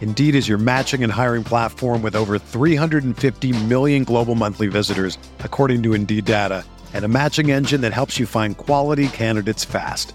Indeed 0.00 0.34
is 0.34 0.48
your 0.48 0.56
matching 0.56 1.04
and 1.04 1.12
hiring 1.12 1.44
platform 1.44 2.00
with 2.00 2.16
over 2.16 2.38
350 2.38 3.64
million 3.64 4.04
global 4.04 4.34
monthly 4.34 4.68
visitors, 4.68 5.18
according 5.40 5.82
to 5.82 5.92
Indeed 5.92 6.24
data, 6.24 6.64
and 6.94 7.04
a 7.04 7.08
matching 7.08 7.50
engine 7.50 7.82
that 7.82 7.92
helps 7.92 8.18
you 8.18 8.26
find 8.26 8.56
quality 8.56 9.08
candidates 9.08 9.66
fast. 9.66 10.14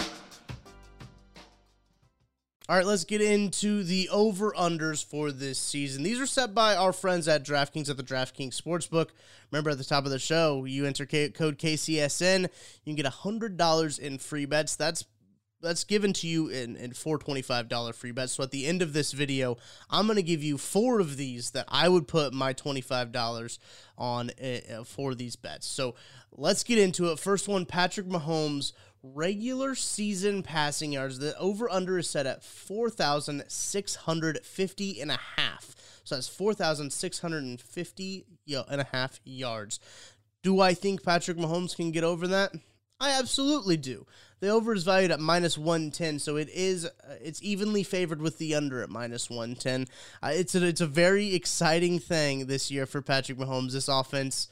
All 2.71 2.77
right, 2.77 2.85
let's 2.85 3.03
get 3.03 3.19
into 3.19 3.83
the 3.83 4.07
over 4.07 4.53
unders 4.53 5.03
for 5.03 5.33
this 5.33 5.59
season. 5.59 6.03
These 6.03 6.21
are 6.21 6.25
set 6.25 6.55
by 6.55 6.73
our 6.73 6.93
friends 6.93 7.27
at 7.27 7.43
DraftKings 7.43 7.89
at 7.89 7.97
the 7.97 8.03
DraftKings 8.03 8.55
Sportsbook. 8.55 9.09
Remember 9.51 9.71
at 9.71 9.77
the 9.77 9.83
top 9.83 10.05
of 10.05 10.11
the 10.11 10.17
show, 10.17 10.63
you 10.63 10.85
enter 10.85 11.05
code 11.05 11.57
KCSN, 11.57 12.43
you 12.43 12.49
can 12.85 12.95
get 12.95 13.05
$100 13.05 13.99
in 13.99 14.17
free 14.19 14.45
bets. 14.45 14.77
That's 14.77 15.03
that's 15.61 15.83
given 15.83 16.13
to 16.13 16.27
you 16.27 16.47
in, 16.47 16.75
in 16.75 16.93
four 16.93 17.19
$25 17.19 17.93
free 17.93 18.11
bets. 18.11 18.33
So 18.33 18.43
at 18.43 18.51
the 18.51 18.65
end 18.65 18.81
of 18.81 18.93
this 18.93 19.11
video, 19.11 19.57
I'm 19.89 20.07
going 20.07 20.17
to 20.17 20.23
give 20.23 20.43
you 20.43 20.57
four 20.57 20.99
of 20.99 21.17
these 21.17 21.51
that 21.51 21.65
I 21.67 21.89
would 21.89 22.07
put 22.07 22.33
my 22.33 22.53
$25 22.53 23.59
on 23.97 24.31
uh, 24.31 24.83
for 24.83 25.15
these 25.15 25.35
bets. 25.35 25.67
So 25.67 25.95
let's 26.31 26.63
get 26.63 26.79
into 26.79 27.11
it. 27.11 27.19
First 27.19 27.47
one 27.47 27.65
Patrick 27.65 28.07
Mahomes 28.07 28.73
regular 29.03 29.75
season 29.75 30.43
passing 30.43 30.93
yards. 30.93 31.19
The 31.19 31.37
over 31.37 31.69
under 31.69 31.97
is 31.97 32.09
set 32.09 32.25
at 32.25 32.41
4,650 32.43 35.01
and 35.01 35.11
a 35.11 35.19
half. 35.37 35.75
So 36.03 36.15
that's 36.15 36.27
4,650 36.27 38.25
and 38.69 38.81
a 38.81 38.87
half 38.91 39.21
yards. 39.23 39.79
Do 40.43 40.59
I 40.59 40.73
think 40.73 41.03
Patrick 41.03 41.37
Mahomes 41.37 41.75
can 41.75 41.91
get 41.91 42.03
over 42.03 42.25
that? 42.27 42.55
I 42.99 43.11
absolutely 43.11 43.77
do. 43.77 44.07
The 44.41 44.49
over 44.49 44.73
is 44.73 44.83
valued 44.83 45.11
at 45.11 45.19
minus 45.19 45.55
110, 45.55 46.17
so 46.17 46.35
it 46.35 46.49
is 46.49 46.85
uh, 46.85 46.89
it's 47.21 47.41
evenly 47.43 47.83
favored 47.83 48.21
with 48.21 48.39
the 48.39 48.55
under 48.55 48.81
at 48.81 48.89
minus 48.89 49.29
110. 49.29 49.87
Uh, 50.21 50.31
it's 50.33 50.55
a, 50.55 50.65
it's 50.65 50.81
a 50.81 50.87
very 50.87 51.35
exciting 51.35 51.99
thing 51.99 52.47
this 52.47 52.71
year 52.71 52.87
for 52.87 53.03
Patrick 53.03 53.37
Mahomes. 53.37 53.73
This 53.73 53.87
offense 53.87 54.47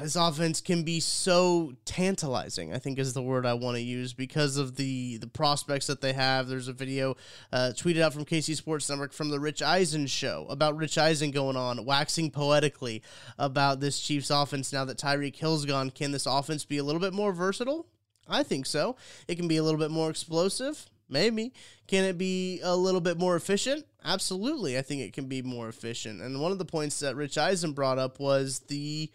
this 0.00 0.16
offense 0.16 0.62
can 0.62 0.82
be 0.82 1.00
so 1.00 1.74
tantalizing. 1.84 2.72
I 2.72 2.78
think 2.78 2.98
is 2.98 3.12
the 3.12 3.22
word 3.22 3.44
I 3.44 3.52
want 3.52 3.76
to 3.76 3.82
use 3.82 4.14
because 4.14 4.56
of 4.56 4.76
the 4.76 5.18
the 5.18 5.26
prospects 5.26 5.86
that 5.88 6.00
they 6.00 6.14
have. 6.14 6.48
There's 6.48 6.68
a 6.68 6.72
video 6.72 7.16
uh, 7.52 7.72
tweeted 7.76 8.00
out 8.00 8.14
from 8.14 8.24
KC 8.24 8.56
Sports 8.56 8.88
Network 8.88 9.12
from 9.12 9.28
the 9.28 9.38
Rich 9.38 9.60
Eisen 9.60 10.06
show 10.06 10.46
about 10.48 10.76
Rich 10.76 10.96
Eisen 10.96 11.30
going 11.30 11.56
on 11.56 11.84
waxing 11.84 12.30
poetically 12.30 13.02
about 13.38 13.80
this 13.80 14.00
Chiefs 14.00 14.30
offense. 14.30 14.72
Now 14.72 14.86
that 14.86 14.96
Tyreek 14.96 15.36
Hill's 15.36 15.66
gone, 15.66 15.90
can 15.90 16.12
this 16.12 16.24
offense 16.24 16.64
be 16.64 16.78
a 16.78 16.84
little 16.84 17.00
bit 17.00 17.12
more 17.12 17.32
versatile? 17.32 17.86
I 18.28 18.42
think 18.42 18.66
so. 18.66 18.96
It 19.26 19.36
can 19.36 19.48
be 19.48 19.56
a 19.56 19.62
little 19.62 19.80
bit 19.80 19.90
more 19.90 20.10
explosive. 20.10 20.86
Maybe. 21.08 21.54
Can 21.86 22.04
it 22.04 22.18
be 22.18 22.60
a 22.62 22.76
little 22.76 23.00
bit 23.00 23.18
more 23.18 23.34
efficient? 23.34 23.86
Absolutely. 24.04 24.76
I 24.76 24.82
think 24.82 25.00
it 25.00 25.14
can 25.14 25.26
be 25.26 25.40
more 25.40 25.68
efficient. 25.68 26.20
And 26.20 26.40
one 26.40 26.52
of 26.52 26.58
the 26.58 26.64
points 26.66 27.00
that 27.00 27.16
Rich 27.16 27.38
Eisen 27.38 27.72
brought 27.72 27.98
up 27.98 28.20
was 28.20 28.60
the 28.68 29.10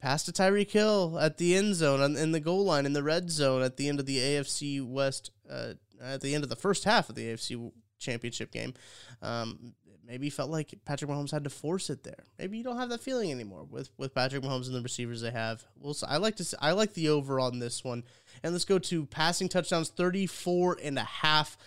pass 0.00 0.22
to 0.24 0.32
Tyreek 0.32 0.70
Hill 0.70 1.18
at 1.20 1.38
the 1.38 1.54
end 1.54 1.74
zone, 1.74 2.16
in 2.16 2.32
the 2.32 2.40
goal 2.40 2.64
line, 2.64 2.86
in 2.86 2.92
the 2.92 3.02
red 3.02 3.30
zone 3.30 3.62
at 3.62 3.76
the 3.76 3.88
end 3.88 4.00
of 4.00 4.06
the 4.06 4.18
AFC 4.18 4.86
West, 4.86 5.30
uh, 5.50 5.74
at 6.02 6.20
the 6.20 6.34
end 6.34 6.44
of 6.44 6.50
the 6.50 6.56
first 6.56 6.84
half 6.84 7.08
of 7.08 7.14
the 7.14 7.26
AFC 7.26 7.72
Championship 7.98 8.50
game. 8.50 8.74
Um, 9.20 9.74
maybe 10.08 10.30
felt 10.30 10.50
like 10.50 10.74
Patrick 10.86 11.10
Mahomes 11.10 11.30
had 11.30 11.44
to 11.44 11.50
force 11.50 11.90
it 11.90 12.02
there. 12.02 12.24
Maybe 12.38 12.56
you 12.56 12.64
don't 12.64 12.78
have 12.78 12.88
that 12.88 13.02
feeling 13.02 13.30
anymore 13.30 13.64
with 13.70 13.90
with 13.98 14.14
Patrick 14.14 14.42
Mahomes 14.42 14.66
and 14.66 14.74
the 14.74 14.80
receivers 14.80 15.20
they 15.20 15.30
have. 15.30 15.64
Well, 15.78 15.94
I 16.08 16.16
like 16.16 16.36
to 16.36 16.58
I 16.60 16.72
like 16.72 16.94
the 16.94 17.10
over 17.10 17.38
on 17.38 17.58
this 17.58 17.84
one. 17.84 18.04
And 18.42 18.52
let's 18.52 18.64
go 18.64 18.78
to 18.78 19.06
passing 19.06 19.48
touchdowns 19.48 19.90
34 19.90 20.78
and 20.82 20.98
a 20.98 21.04
half. 21.04 21.58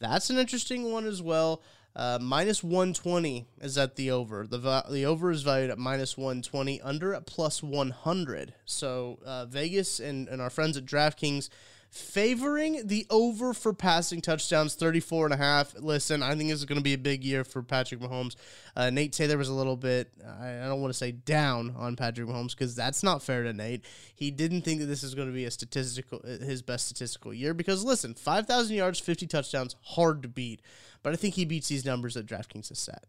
That's 0.00 0.30
an 0.30 0.38
interesting 0.38 0.90
one 0.90 1.06
as 1.06 1.22
well. 1.22 1.62
Uh, 1.96 2.18
minus 2.20 2.64
120 2.64 3.46
is 3.60 3.78
at 3.78 3.94
the 3.94 4.10
over. 4.10 4.46
The 4.48 4.84
the 4.90 5.06
over 5.06 5.30
is 5.30 5.42
valued 5.42 5.70
at 5.70 5.78
minus 5.78 6.18
120, 6.18 6.80
under 6.80 7.14
at 7.14 7.24
plus 7.24 7.62
100. 7.62 8.54
So 8.64 9.20
uh, 9.24 9.46
Vegas 9.46 10.00
and, 10.00 10.28
and 10.28 10.42
our 10.42 10.50
friends 10.50 10.76
at 10.76 10.84
DraftKings 10.84 11.48
favoring 11.94 12.88
the 12.88 13.06
over 13.08 13.54
for 13.54 13.72
passing 13.72 14.20
touchdowns 14.20 14.74
34 14.74 15.26
and 15.26 15.34
a 15.34 15.36
half. 15.36 15.74
Listen 15.78 16.24
i 16.24 16.34
think 16.34 16.50
this 16.50 16.58
is 16.58 16.64
going 16.64 16.78
to 16.78 16.82
be 16.82 16.94
a 16.94 16.98
big 16.98 17.22
year 17.22 17.44
for 17.44 17.62
patrick 17.62 18.00
mahomes. 18.00 18.34
Uh, 18.74 18.90
nate 18.90 19.12
taylor 19.12 19.38
was 19.38 19.48
a 19.48 19.54
little 19.54 19.76
bit 19.76 20.10
i, 20.40 20.58
I 20.58 20.66
don't 20.66 20.80
want 20.80 20.92
to 20.92 20.98
say 20.98 21.12
down 21.12 21.72
on 21.78 21.94
patrick 21.94 22.26
mahomes 22.26 22.50
because 22.50 22.74
that's 22.74 23.04
not 23.04 23.22
fair 23.22 23.44
to 23.44 23.52
nate. 23.52 23.84
He 24.12 24.32
didn't 24.32 24.62
think 24.62 24.80
that 24.80 24.86
this 24.86 25.04
is 25.04 25.14
going 25.14 25.28
to 25.28 25.34
be 25.34 25.44
a 25.44 25.52
statistical 25.52 26.20
his 26.24 26.62
best 26.62 26.86
statistical 26.86 27.32
year 27.32 27.54
because 27.54 27.84
listen 27.84 28.14
5000 28.14 28.74
yards 28.74 28.98
50 28.98 29.28
touchdowns 29.28 29.76
hard 29.82 30.22
to 30.22 30.28
beat. 30.28 30.62
But 31.04 31.12
i 31.12 31.16
think 31.16 31.34
he 31.34 31.44
beats 31.44 31.68
these 31.68 31.84
numbers 31.84 32.14
that 32.14 32.26
draftkings 32.26 32.70
has 32.70 32.80
set 32.80 33.04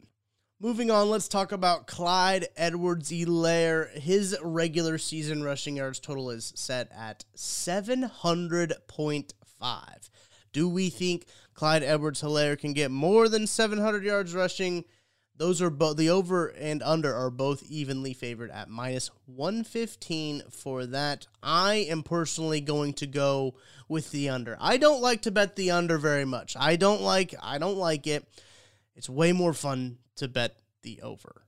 Moving 0.62 0.89
on, 0.89 1.09
let's 1.09 1.27
talk 1.27 1.51
about 1.51 1.85
Clyde 1.85 2.47
Edwards 2.55 3.12
Helaire. 3.12 3.91
His 3.91 4.38
regular 4.41 4.97
season 4.97 5.43
rushing 5.43 5.75
yards 5.75 6.00
total 6.00 6.29
is 6.29 6.53
set 6.55 6.89
at 6.95 7.25
700.5. 7.35 10.09
Do 10.53 10.69
we 10.69 10.89
think 10.89 11.25
Clyde 11.55 11.83
Edwards 11.83 12.21
Helaire 12.21 12.57
can 12.57 12.71
get 12.71 12.89
more 12.89 13.27
than 13.27 13.47
700 13.47 14.05
yards 14.05 14.33
rushing? 14.33 14.85
Those 15.35 15.62
are 15.62 15.69
both 15.69 15.97
the 15.97 16.09
over 16.09 16.47
and 16.47 16.81
under 16.81 17.13
are 17.13 17.29
both 17.29 17.62
evenly 17.63 18.13
favored 18.13 18.50
at 18.50 18.69
minus 18.69 19.12
115 19.25 20.43
for 20.50 20.85
that. 20.85 21.27
I 21.43 21.85
am 21.89 22.01
personally 22.01 22.62
going 22.62 22.93
to 22.93 23.07
go 23.07 23.55
with 23.89 24.12
the 24.12 24.29
under. 24.29 24.55
I 24.62 24.77
don't 24.77 25.01
like 25.01 25.24
to 25.24 25.31
bet 25.31 25.57
the 25.57 25.71
under 25.71 25.97
very 25.97 26.24
much. 26.24 26.55
I 26.57 26.77
don't 26.77 27.01
like 27.01 27.35
I 27.43 27.57
don't 27.57 27.75
like 27.75 28.07
it. 28.07 28.25
It's 28.95 29.09
way 29.09 29.31
more 29.31 29.53
fun 29.53 29.97
to 30.15 30.27
bet 30.27 30.57
the 30.81 31.01
over. 31.01 31.43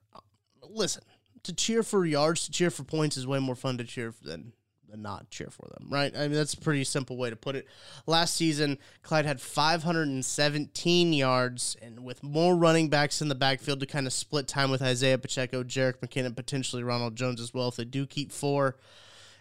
Listen, 0.61 1.03
to 1.43 1.53
cheer 1.53 1.83
for 1.83 2.05
yards, 2.05 2.45
to 2.45 2.51
cheer 2.51 2.69
for 2.69 2.83
points 2.83 3.17
is 3.17 3.25
way 3.25 3.39
more 3.39 3.55
fun 3.55 3.77
to 3.77 3.83
cheer 3.83 4.13
than 4.21 4.53
than 4.89 5.01
not 5.01 5.29
cheer 5.29 5.49
for 5.49 5.67
them, 5.73 5.87
right? 5.89 6.15
I 6.15 6.21
mean, 6.21 6.33
that's 6.33 6.53
a 6.53 6.61
pretty 6.61 6.83
simple 6.83 7.17
way 7.17 7.29
to 7.29 7.35
put 7.35 7.55
it. 7.55 7.67
Last 8.05 8.35
season, 8.35 8.77
Clyde 9.01 9.25
had 9.25 9.41
517 9.41 11.13
yards, 11.13 11.75
and 11.81 12.05
with 12.05 12.23
more 12.23 12.55
running 12.55 12.89
backs 12.89 13.21
in 13.21 13.27
the 13.27 13.35
backfield 13.35 13.81
to 13.81 13.85
kind 13.85 14.07
of 14.07 14.13
split 14.13 14.47
time 14.47 14.71
with 14.71 14.81
Isaiah 14.81 15.17
Pacheco, 15.17 15.63
Jerick 15.63 15.99
McKinnon, 15.99 16.35
potentially 16.35 16.83
Ronald 16.83 17.17
Jones 17.17 17.41
as 17.41 17.53
well, 17.53 17.67
if 17.67 17.75
they 17.75 17.85
do 17.85 18.05
keep 18.05 18.31
four 18.31 18.77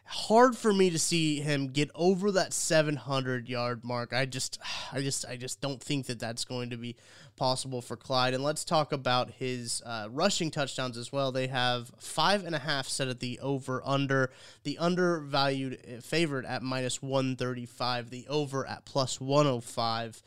hard 0.07 0.57
for 0.57 0.73
me 0.73 0.89
to 0.91 0.99
see 0.99 1.41
him 1.41 1.69
get 1.69 1.91
over 1.95 2.31
that 2.33 2.53
700 2.53 3.49
yard 3.49 3.85
mark. 3.85 4.13
I 4.13 4.25
just, 4.25 4.59
I 4.93 5.01
just, 5.01 5.25
I 5.27 5.37
just 5.37 5.61
don't 5.61 5.83
think 5.83 6.07
that 6.07 6.21
that's 6.21 6.45
going 6.45 6.71
to 6.71 6.77
be 6.77 6.97
possible 7.37 7.83
for 7.83 7.97
Clyde. 7.97 8.33
And 8.33 8.43
let's 8.43 8.65
talk 8.65 8.93
about 8.93 9.31
his 9.31 9.83
uh, 9.85 10.09
rushing 10.11 10.51
touchdowns 10.51 10.97
as 10.97 11.13
well. 11.13 11.33
They 11.33 11.49
have 11.49 11.91
five 11.99 12.45
and 12.45 12.55
a 12.55 12.61
half 12.61 12.89
set 12.89 13.09
at 13.09 13.21
the 13.21 13.39
over 13.41 13.83
under. 13.85 14.31
The 14.65 14.79
under 14.79 15.19
valued 15.19 15.79
uh, 15.87 16.01
favored 16.01 16.47
at 16.47 16.63
minus 16.63 17.03
135. 17.03 18.11
The 18.11 18.27
over 18.29 18.67
at 18.67 18.85
plus 18.85 19.21
105. 19.21 20.23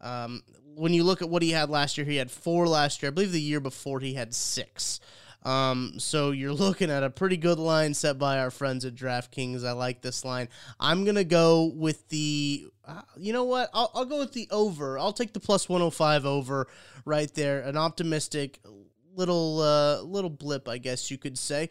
Um, 0.00 0.42
when 0.74 0.94
you 0.94 1.04
look 1.04 1.22
at 1.22 1.28
what 1.28 1.42
he 1.42 1.50
had 1.50 1.70
last 1.70 1.98
year, 1.98 2.06
he 2.06 2.16
had 2.16 2.30
four 2.30 2.68
last 2.68 3.02
year. 3.02 3.10
I 3.10 3.14
believe 3.14 3.32
the 3.32 3.40
year 3.40 3.60
before 3.60 4.00
he 4.00 4.14
had 4.14 4.34
six. 4.34 5.00
Um, 5.44 5.94
so 5.98 6.30
you're 6.30 6.52
looking 6.54 6.90
at 6.90 7.02
a 7.02 7.10
pretty 7.10 7.36
good 7.36 7.58
line 7.58 7.94
set 7.94 8.18
by 8.18 8.38
our 8.38 8.50
friends 8.50 8.84
at 8.84 8.94
DraftKings. 8.94 9.64
I 9.64 9.72
like 9.72 10.02
this 10.02 10.24
line. 10.24 10.48
I'm 10.78 11.04
gonna 11.04 11.24
go 11.24 11.72
with 11.74 12.08
the. 12.08 12.66
Uh, 12.86 13.02
you 13.16 13.32
know 13.32 13.44
what? 13.44 13.70
I'll, 13.74 13.90
I'll 13.94 14.04
go 14.04 14.18
with 14.18 14.32
the 14.32 14.48
over. 14.50 14.98
I'll 14.98 15.12
take 15.12 15.32
the 15.32 15.40
plus 15.40 15.68
105 15.68 16.24
over 16.24 16.68
right 17.04 17.32
there. 17.34 17.60
An 17.60 17.76
optimistic 17.76 18.60
little 19.14 19.60
uh, 19.60 20.02
little 20.02 20.30
blip, 20.30 20.68
I 20.68 20.78
guess 20.78 21.10
you 21.10 21.18
could 21.18 21.38
say 21.38 21.70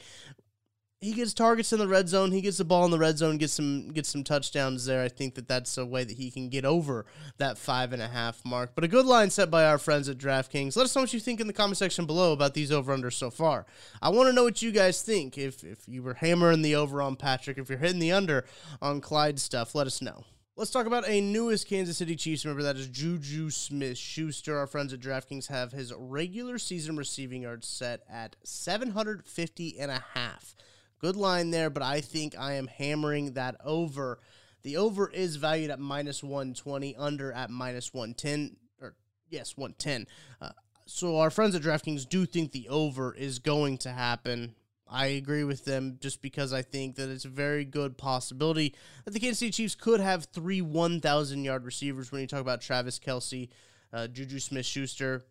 he 0.99 1.13
gets 1.13 1.33
targets 1.33 1.71
in 1.71 1.79
the 1.79 1.87
red 1.87 2.09
zone. 2.09 2.31
He 2.31 2.41
gets 2.41 2.57
the 2.57 2.65
ball 2.65 2.83
in 2.85 2.91
the 2.91 2.97
red 2.97 3.19
zone, 3.19 3.37
gets 3.37 3.53
some 3.53 3.89
gets 3.89 4.09
some 4.09 4.23
touchdowns 4.23 4.85
there. 4.85 5.03
I 5.03 5.09
think 5.09 5.35
that 5.35 5.47
that's 5.47 5.77
a 5.77 5.85
way 5.85 6.03
that 6.03 6.17
he 6.17 6.31
can 6.31 6.49
get 6.49 6.65
over 6.65 7.05
that 7.37 7.57
five 7.57 7.93
and 7.93 8.01
a 8.01 8.07
half 8.07 8.43
mark. 8.43 8.71
But 8.73 8.83
a 8.83 8.87
good 8.87 9.05
line 9.05 9.29
set 9.29 9.51
by 9.51 9.65
our 9.65 9.77
friends 9.77 10.09
at 10.09 10.17
DraftKings. 10.17 10.75
Let 10.75 10.85
us 10.85 10.95
know 10.95 11.03
what 11.03 11.13
you 11.13 11.19
think 11.19 11.39
in 11.39 11.47
the 11.47 11.53
comment 11.53 11.77
section 11.77 12.07
below 12.07 12.33
about 12.33 12.55
these 12.55 12.71
over 12.71 12.95
unders 12.95 13.13
so 13.13 13.29
far. 13.29 13.67
I 14.01 14.09
want 14.09 14.27
to 14.27 14.33
know 14.33 14.43
what 14.43 14.61
you 14.63 14.71
guys 14.71 15.03
think. 15.03 15.37
If 15.37 15.63
if 15.63 15.79
you 15.87 16.01
were 16.01 16.15
hammering 16.15 16.63
the 16.63 16.75
over 16.75 17.01
on 17.01 17.15
Patrick, 17.15 17.59
if 17.59 17.69
you're 17.69 17.77
hitting 17.77 17.99
the 17.99 18.11
under 18.11 18.45
on 18.81 18.99
Clyde 18.99 19.39
stuff, 19.39 19.75
let 19.75 19.85
us 19.85 20.01
know. 20.01 20.23
Let's 20.55 20.71
talk 20.71 20.87
about 20.87 21.07
a 21.07 21.21
newest 21.21 21.69
Kansas 21.69 21.97
City 21.97 22.15
Chiefs 22.15 22.43
member. 22.43 22.63
That 22.63 22.77
is 22.77 22.87
Juju 22.87 23.51
Smith 23.51 23.99
Schuster. 23.99 24.57
Our 24.57 24.65
friends 24.65 24.91
at 24.91 24.99
DraftKings 24.99 25.49
have 25.49 25.71
his 25.71 25.93
regular 25.95 26.57
season 26.57 26.97
receiving 26.97 27.43
yards 27.43 27.67
set 27.67 28.01
at 28.09 28.35
750 28.43 29.79
and 29.79 29.91
a 29.91 30.03
half. 30.15 30.55
Good 30.99 31.15
line 31.15 31.51
there, 31.51 31.69
but 31.69 31.83
I 31.83 32.01
think 32.01 32.37
I 32.37 32.53
am 32.53 32.67
hammering 32.67 33.33
that 33.33 33.55
over. 33.63 34.19
The 34.63 34.77
over 34.77 35.09
is 35.09 35.35
valued 35.35 35.69
at 35.69 35.79
minus 35.79 36.23
120, 36.23 36.95
under 36.95 37.31
at 37.31 37.49
minus 37.49 37.93
110, 37.93 38.55
or 38.81 38.95
yes, 39.29 39.55
110. 39.55 40.07
Uh, 40.41 40.49
so 40.85 41.17
our 41.17 41.29
friends 41.29 41.53
at 41.53 41.61
DraftKings 41.61 42.07
do 42.07 42.25
think 42.25 42.51
the 42.51 42.67
over 42.69 43.13
is 43.13 43.39
going 43.39 43.77
to 43.79 43.89
happen. 43.89 44.55
I 44.89 45.07
agree 45.07 45.43
with 45.43 45.65
them 45.65 45.97
just 45.99 46.21
because 46.21 46.53
I 46.53 46.61
think 46.61 46.95
that 46.95 47.09
it's 47.09 47.25
a 47.25 47.29
very 47.29 47.65
good 47.65 47.97
possibility 47.97 48.73
that 49.05 49.11
the 49.11 49.19
Kansas 49.19 49.39
City 49.39 49.51
Chiefs 49.51 49.75
could 49.75 49.99
have 49.99 50.25
three 50.25 50.61
1,000 50.61 51.43
yard 51.43 51.65
receivers 51.65 52.11
when 52.11 52.21
you 52.21 52.27
talk 52.27 52.41
about 52.41 52.61
Travis 52.61 52.97
Kelce, 52.97 53.49
uh, 53.93 54.07
Juju 54.07 54.39
Smith 54.39 54.65
Schuster, 54.65 55.25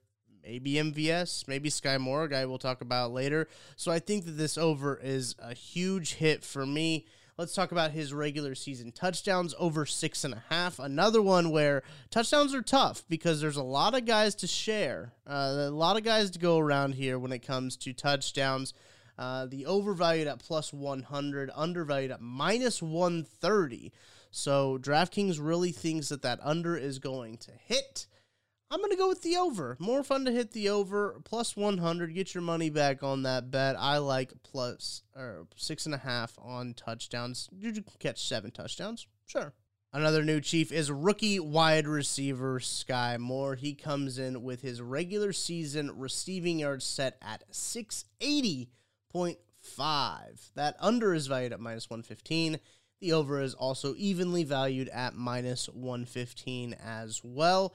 maybe 0.47 0.75
MVS, 0.75 1.49
maybe 1.49 1.69
Skyy 1.69 1.99
Moore, 1.99 2.25
a 2.25 2.29
guy 2.29 2.47
we'll 2.47 2.59
talk 2.59 2.81
about 2.81 3.13
later. 3.13 3.49
So 3.75 3.91
I 3.91 3.99
think 3.99 4.25
that 4.27 4.33
this 4.33 4.57
over 4.57 4.99
is 5.03 5.35
a 5.39 5.55
huge 5.55 6.15
hit 6.15 6.45
for 6.45 6.65
me. 6.65 7.07
Let's 7.37 7.55
talk 7.55 7.73
about 7.73 7.91
his 7.91 8.15
regular 8.15 8.55
season 8.55 8.93
touchdowns 8.93 9.55
over 9.59 9.85
six 9.85 10.25
and 10.25 10.33
a 10.33 10.43
half. 10.49 10.79
Another 10.79 11.21
one 11.21 11.51
where 11.51 11.83
touchdowns 12.11 12.55
are 12.55 12.63
tough 12.63 13.05
because 13.09 13.41
there's 13.41 13.59
a 13.59 13.63
lot 13.63 13.95
of 13.95 14.07
guys 14.07 14.35
to 14.37 14.47
share, 14.47 15.13
uh, 15.27 15.55
a 15.59 15.71
lot 15.71 15.97
of 15.97 16.05
guys 16.05 16.31
to 16.31 16.39
go 16.39 16.59
around 16.59 16.95
here 16.95 17.19
when 17.19 17.33
it 17.33 17.41
comes 17.41 17.77
to 17.79 17.93
touchdowns. 17.93 18.73
Uh, 19.19 19.47
the 19.47 19.67
overvalued 19.67 20.29
at 20.29 20.39
plus 20.39 20.73
100, 20.73 21.51
undervalued 21.55 22.11
at 22.11 22.21
minus 22.21 22.81
130. 22.81 23.93
So 24.31 24.79
DraftKings 24.79 25.39
really 25.41 25.73
thinks 25.73 26.11
that 26.11 26.23
that 26.23 26.39
under 26.43 26.77
is 26.77 26.99
going 26.99 27.39
to 27.39 27.51
hit. 27.53 28.07
I'm 28.71 28.81
going 28.81 28.91
to 28.91 28.97
go 28.97 29.09
with 29.09 29.23
the 29.23 29.37
over. 29.37 29.77
More 29.79 30.03
fun 30.03 30.25
to 30.25 30.33
hit 30.33 30.51
the 30.51 30.69
over. 30.71 31.21
Plus 31.25 31.57
100. 31.57 32.15
Get 32.15 32.35
your 32.35 32.43
money 32.43 32.69
back 32.69 33.03
on 33.03 33.23
that 33.23 33.51
bet. 33.51 33.77
I 33.79 33.99
like 33.99 34.33
plus 34.43 35.03
or 35.15 35.47
six 35.57 35.87
and 35.87 35.95
a 35.95 35.99
half 35.99 36.37
on 36.43 36.75
touchdowns. 36.75 37.49
You 37.57 37.73
can 37.73 37.85
catch 38.01 38.27
seven 38.27 38.51
touchdowns. 38.51 39.07
Sure. 39.27 39.55
Another 39.93 40.25
new 40.25 40.41
chief 40.41 40.73
is 40.73 40.91
rookie 40.91 41.39
wide 41.39 41.87
receiver 41.87 42.59
Skyy 42.59 43.19
Moore. 43.19 43.55
He 43.55 43.75
comes 43.75 44.19
in 44.19 44.43
with 44.43 44.63
his 44.63 44.83
regular 44.83 45.33
season 45.33 45.93
receiving 45.97 46.59
yards 46.59 46.85
set 46.85 47.17
at 47.23 47.45
680.5. 47.53 48.67
That 50.55 50.77
under 50.81 51.15
is 51.15 51.29
valued 51.29 51.53
at 51.53 51.61
minus 51.61 51.89
115. 51.89 52.59
The 53.01 53.13
over 53.13 53.41
is 53.41 53.55
also 53.55 53.95
evenly 53.97 54.43
valued 54.45 54.89
at 54.89 55.15
minus 55.15 55.69
115 55.69 56.75
as 56.75 57.21
well. 57.23 57.73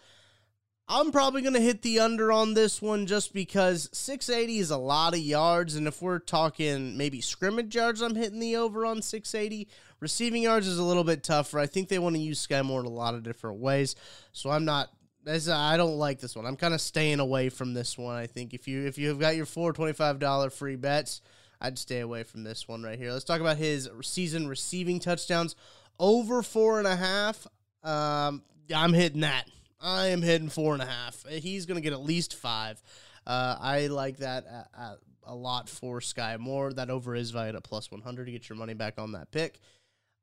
I'm 0.87 1.11
probably 1.11 1.41
going 1.41 1.53
to 1.53 1.61
hit 1.61 1.83
the 1.83 1.99
under 1.99 2.31
on 2.31 2.53
this 2.53 2.81
one 2.81 3.05
just 3.05 3.33
because 3.33 3.89
680 3.93 4.59
is 4.59 4.71
a 4.71 4.77
lot 4.77 5.13
of 5.13 5.19
yards. 5.19 5.75
And 5.75 5.87
if 5.87 6.01
we're 6.01 6.19
talking 6.19 6.97
maybe 6.97 7.21
scrimmage 7.21 7.75
yards, 7.75 8.01
I'm 8.01 8.15
hitting 8.15 8.39
the 8.39 8.57
over 8.57 8.85
on 8.85 9.01
680. 9.01 9.69
Receiving 10.01 10.43
yards 10.43 10.67
is 10.67 10.79
a 10.79 10.83
little 10.83 11.03
bit 11.03 11.23
tougher. 11.23 11.59
I 11.59 11.65
think 11.65 11.87
they 11.87 11.99
want 11.99 12.15
to 12.15 12.21
use 12.21 12.45
Skyy 12.45 12.65
Moore 12.65 12.81
in 12.81 12.87
a 12.87 12.89
lot 12.89 13.13
of 13.13 13.23
different 13.23 13.59
ways. 13.59 13.95
So 14.33 14.49
I'm 14.49 14.65
not. 14.65 14.89
I 15.27 15.77
don't 15.77 15.97
like 15.97 16.19
this 16.19 16.35
one. 16.35 16.47
I'm 16.47 16.55
kind 16.55 16.73
of 16.73 16.81
staying 16.81 17.19
away 17.19 17.49
from 17.49 17.75
this 17.75 17.95
one. 17.95 18.15
I 18.15 18.25
think 18.25 18.55
if 18.55 18.67
you 18.67 18.87
if 18.87 18.97
you've 18.97 19.19
got 19.19 19.35
your 19.35 19.45
four 19.45 19.71
twenty 19.71 19.93
five 19.93 20.17
dollar 20.17 20.49
free 20.49 20.75
bets, 20.75 21.21
I'd 21.61 21.77
stay 21.77 21.99
away 21.99 22.23
from 22.23 22.43
this 22.43 22.67
one 22.67 22.81
right 22.81 22.97
here. 22.97 23.11
Let's 23.11 23.23
talk 23.23 23.39
about 23.39 23.57
his 23.57 23.87
season 24.01 24.47
receiving 24.47 24.99
touchdowns 24.99 25.55
over 25.99 26.41
four 26.41 26.79
and 26.79 26.87
a 26.87 26.95
half. 26.95 27.45
Um, 27.83 28.41
I'm 28.75 28.93
hitting 28.93 29.21
that. 29.21 29.45
I 29.81 30.07
am 30.07 30.21
hitting 30.21 30.49
four 30.49 30.73
and 30.73 30.81
a 30.81 30.85
half. 30.85 31.25
He's 31.27 31.65
going 31.65 31.75
to 31.75 31.81
get 31.81 31.93
at 31.93 32.03
least 32.03 32.35
five. 32.35 32.81
Uh, 33.25 33.57
I 33.59 33.87
like 33.87 34.17
that 34.17 34.45
a, 34.45 34.79
a, 34.79 34.97
a, 35.25 35.35
lot 35.35 35.69
for 35.69 35.99
Skyy 35.99 36.39
Moore. 36.39 36.73
That 36.73 36.89
over 36.89 37.15
is 37.15 37.31
valued 37.31 37.55
at 37.55 37.63
plus 37.63 37.91
100 37.91 38.25
to 38.25 38.31
get 38.31 38.49
your 38.49 38.57
money 38.57 38.73
back 38.73 38.95
on 38.97 39.13
that 39.13 39.31
pick. 39.31 39.59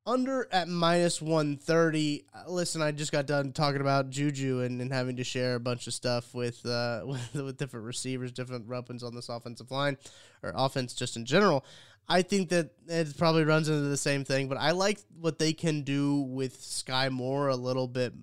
Under 0.06 0.48
at 0.52 0.68
minus 0.68 1.20
130. 1.20 2.24
Uh, 2.32 2.50
listen, 2.50 2.82
I 2.82 2.92
just 2.92 3.12
got 3.12 3.26
done 3.26 3.52
talking 3.52 3.80
about 3.80 4.10
Juju 4.10 4.60
and, 4.60 4.80
and 4.80 4.92
having 4.92 5.16
to 5.16 5.24
share 5.24 5.56
a 5.56 5.60
bunch 5.60 5.86
of 5.86 5.94
stuff 5.94 6.34
with, 6.34 6.64
uh, 6.64 7.02
with, 7.06 7.34
with 7.34 7.56
different 7.56 7.86
receivers, 7.86 8.32
different 8.32 8.66
weapons 8.66 9.02
on 9.02 9.14
this 9.14 9.28
offensive 9.28 9.70
line, 9.70 9.96
or 10.42 10.52
offense 10.54 10.94
just 10.94 11.16
in 11.16 11.24
general. 11.24 11.64
I 12.08 12.22
think 12.22 12.48
that 12.48 12.70
it 12.86 13.18
probably 13.18 13.44
runs 13.44 13.68
into 13.68 13.82
the 13.82 13.96
same 13.96 14.24
thing, 14.24 14.48
but 14.48 14.56
I 14.56 14.70
like 14.70 14.98
what 15.20 15.38
they 15.38 15.52
can 15.52 15.82
do 15.82 16.22
with 16.22 16.58
Skyy 16.58 17.10
Moore 17.10 17.48
a 17.48 17.56
little 17.56 17.86
bit 17.86 18.14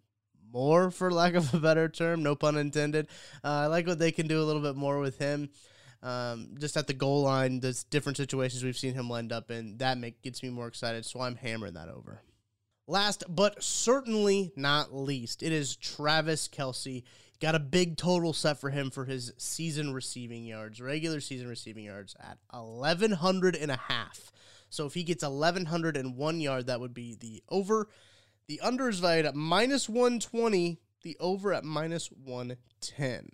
more, 0.55 0.89
for 0.89 1.11
lack 1.11 1.35
of 1.35 1.53
a 1.53 1.59
better 1.59 1.89
term. 1.89 2.23
No 2.23 2.33
pun 2.33 2.55
intended. 2.55 3.07
Uh, 3.43 3.49
I 3.49 3.65
like 3.67 3.85
what 3.85 3.99
they 3.99 4.11
can 4.11 4.27
do 4.27 4.41
a 4.41 4.45
little 4.45 4.61
bit 4.61 4.75
more 4.75 4.99
with 4.99 5.19
him. 5.19 5.49
Um, 6.01 6.55
just 6.59 6.77
at 6.77 6.87
the 6.87 6.93
goal 6.93 7.23
line, 7.23 7.59
there's 7.59 7.83
different 7.83 8.17
situations 8.17 8.63
we've 8.63 8.77
seen 8.77 8.93
him 8.93 9.11
end 9.11 9.33
up 9.33 9.51
in. 9.51 9.77
That 9.77 9.97
make, 9.97 10.21
gets 10.21 10.41
me 10.41 10.49
more 10.49 10.67
excited, 10.67 11.05
so 11.05 11.19
I'm 11.19 11.35
hammering 11.35 11.73
that 11.73 11.89
over. 11.89 12.21
Last 12.87 13.23
but 13.27 13.63
certainly 13.63 14.51
not 14.55 14.95
least, 14.95 15.43
it 15.43 15.51
is 15.51 15.75
Travis 15.75 16.47
Kelce. 16.47 17.03
Got 17.41 17.55
a 17.55 17.59
big 17.59 17.97
total 17.97 18.31
set 18.31 18.61
for 18.61 18.69
him 18.69 18.91
for 18.91 19.03
his 19.03 19.33
season 19.37 19.93
receiving 19.93 20.45
yards, 20.45 20.79
regular 20.79 21.19
season 21.19 21.49
receiving 21.49 21.83
yards 21.85 22.15
at 22.19 22.37
1,100 22.51 23.55
and 23.55 23.71
a 23.71 23.75
half. 23.75 24.31
So 24.69 24.85
if 24.85 24.93
he 24.93 25.03
gets 25.03 25.23
1,101 25.23 26.39
yard, 26.39 26.67
that 26.67 26.79
would 26.79 26.93
be 26.93 27.15
the 27.15 27.43
over. 27.49 27.89
The 28.47 28.61
under 28.61 28.89
is 28.89 28.99
valued 28.99 29.25
at 29.25 29.35
minus 29.35 29.89
120, 29.89 30.79
the 31.03 31.17
over 31.19 31.53
at 31.53 31.63
minus 31.63 32.07
110. 32.07 33.29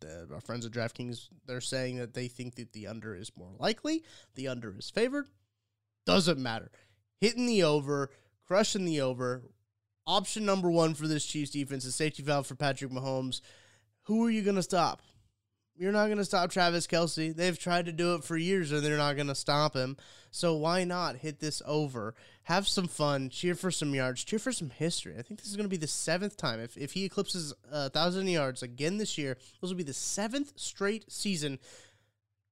The, 0.00 0.28
our 0.34 0.40
friends 0.40 0.66
at 0.66 0.72
DraftKings, 0.72 1.28
they're 1.46 1.60
saying 1.60 1.98
that 1.98 2.14
they 2.14 2.26
think 2.26 2.56
that 2.56 2.72
the 2.72 2.88
under 2.88 3.14
is 3.14 3.30
more 3.36 3.52
likely. 3.58 4.02
The 4.34 4.48
under 4.48 4.74
is 4.76 4.90
favored. 4.90 5.28
Doesn't 6.06 6.42
matter. 6.42 6.72
Hitting 7.20 7.46
the 7.46 7.62
over, 7.62 8.10
crushing 8.44 8.84
the 8.84 9.00
over. 9.00 9.42
Option 10.06 10.44
number 10.44 10.68
one 10.68 10.94
for 10.94 11.06
this 11.06 11.24
Chiefs 11.24 11.52
defense 11.52 11.84
is 11.84 11.94
safety 11.94 12.24
valve 12.24 12.48
for 12.48 12.56
Patrick 12.56 12.90
Mahomes. 12.90 13.40
Who 14.06 14.26
are 14.26 14.30
you 14.30 14.42
going 14.42 14.56
to 14.56 14.62
stop? 14.62 15.02
You're 15.74 15.92
not 15.92 16.06
going 16.06 16.18
to 16.18 16.24
stop 16.24 16.50
Travis 16.50 16.86
Kelce. 16.86 17.34
They've 17.34 17.58
tried 17.58 17.86
to 17.86 17.92
do 17.92 18.14
it 18.14 18.24
for 18.24 18.36
years 18.36 18.72
and 18.72 18.82
they're 18.82 18.96
not 18.96 19.16
going 19.16 19.28
to 19.28 19.34
stop 19.34 19.74
him. 19.74 19.96
So 20.30 20.54
why 20.54 20.84
not 20.84 21.16
hit 21.16 21.40
this 21.40 21.62
over? 21.66 22.14
Have 22.44 22.68
some 22.68 22.88
fun, 22.88 23.30
cheer 23.30 23.54
for 23.54 23.70
some 23.70 23.94
yards, 23.94 24.22
cheer 24.22 24.38
for 24.38 24.52
some 24.52 24.70
history. 24.70 25.14
I 25.18 25.22
think 25.22 25.40
this 25.40 25.48
is 25.48 25.56
going 25.56 25.64
to 25.64 25.70
be 25.70 25.78
the 25.78 25.86
seventh 25.86 26.36
time. 26.36 26.60
If, 26.60 26.76
if 26.76 26.92
he 26.92 27.04
eclipses 27.04 27.52
a 27.70 27.84
1,000 27.84 28.28
yards 28.28 28.62
again 28.62 28.98
this 28.98 29.16
year, 29.16 29.38
this 29.60 29.70
will 29.70 29.76
be 29.76 29.82
the 29.82 29.92
seventh 29.94 30.52
straight 30.56 31.10
season 31.10 31.58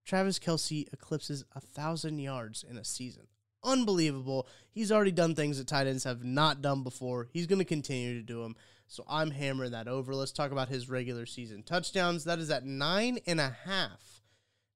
Travis 0.04 0.40
Kelce 0.40 0.92
eclipses 0.92 1.44
a 1.54 1.60
1,000 1.60 2.18
yards 2.18 2.64
in 2.68 2.76
a 2.78 2.84
season. 2.84 3.28
Unbelievable. 3.62 4.48
He's 4.70 4.90
already 4.90 5.12
done 5.12 5.34
things 5.34 5.58
that 5.58 5.68
tight 5.68 5.86
ends 5.86 6.04
have 6.04 6.24
not 6.24 6.62
done 6.62 6.82
before. 6.82 7.28
He's 7.32 7.46
going 7.46 7.58
to 7.58 7.64
continue 7.64 8.14
to 8.14 8.22
do 8.22 8.42
them. 8.42 8.56
So 8.90 9.04
I'm 9.08 9.30
hammering 9.30 9.70
that 9.70 9.86
over. 9.86 10.16
Let's 10.16 10.32
talk 10.32 10.50
about 10.50 10.68
his 10.68 10.90
regular 10.90 11.24
season 11.24 11.62
touchdowns. 11.62 12.24
That 12.24 12.40
is 12.40 12.50
at 12.50 12.66
nine 12.66 13.20
and 13.24 13.40
a 13.40 13.56
half. 13.64 14.24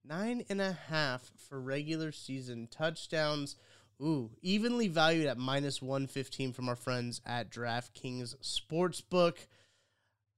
Nine 0.05 0.45
and 0.49 0.61
a 0.61 0.79
half 0.89 1.33
for 1.49 1.61
regular 1.61 2.13
season 2.13 2.69
touchdowns. 2.71 3.57
Ooh, 4.01 4.31
evenly 4.41 4.87
valued 4.87 5.27
at 5.27 5.37
minus 5.37 5.83
115 5.83 6.53
from 6.53 6.69
our 6.69 6.77
friends 6.77 7.23
at 7.27 7.51
DraftKings 7.51 8.37
Sportsbook. 8.41 9.49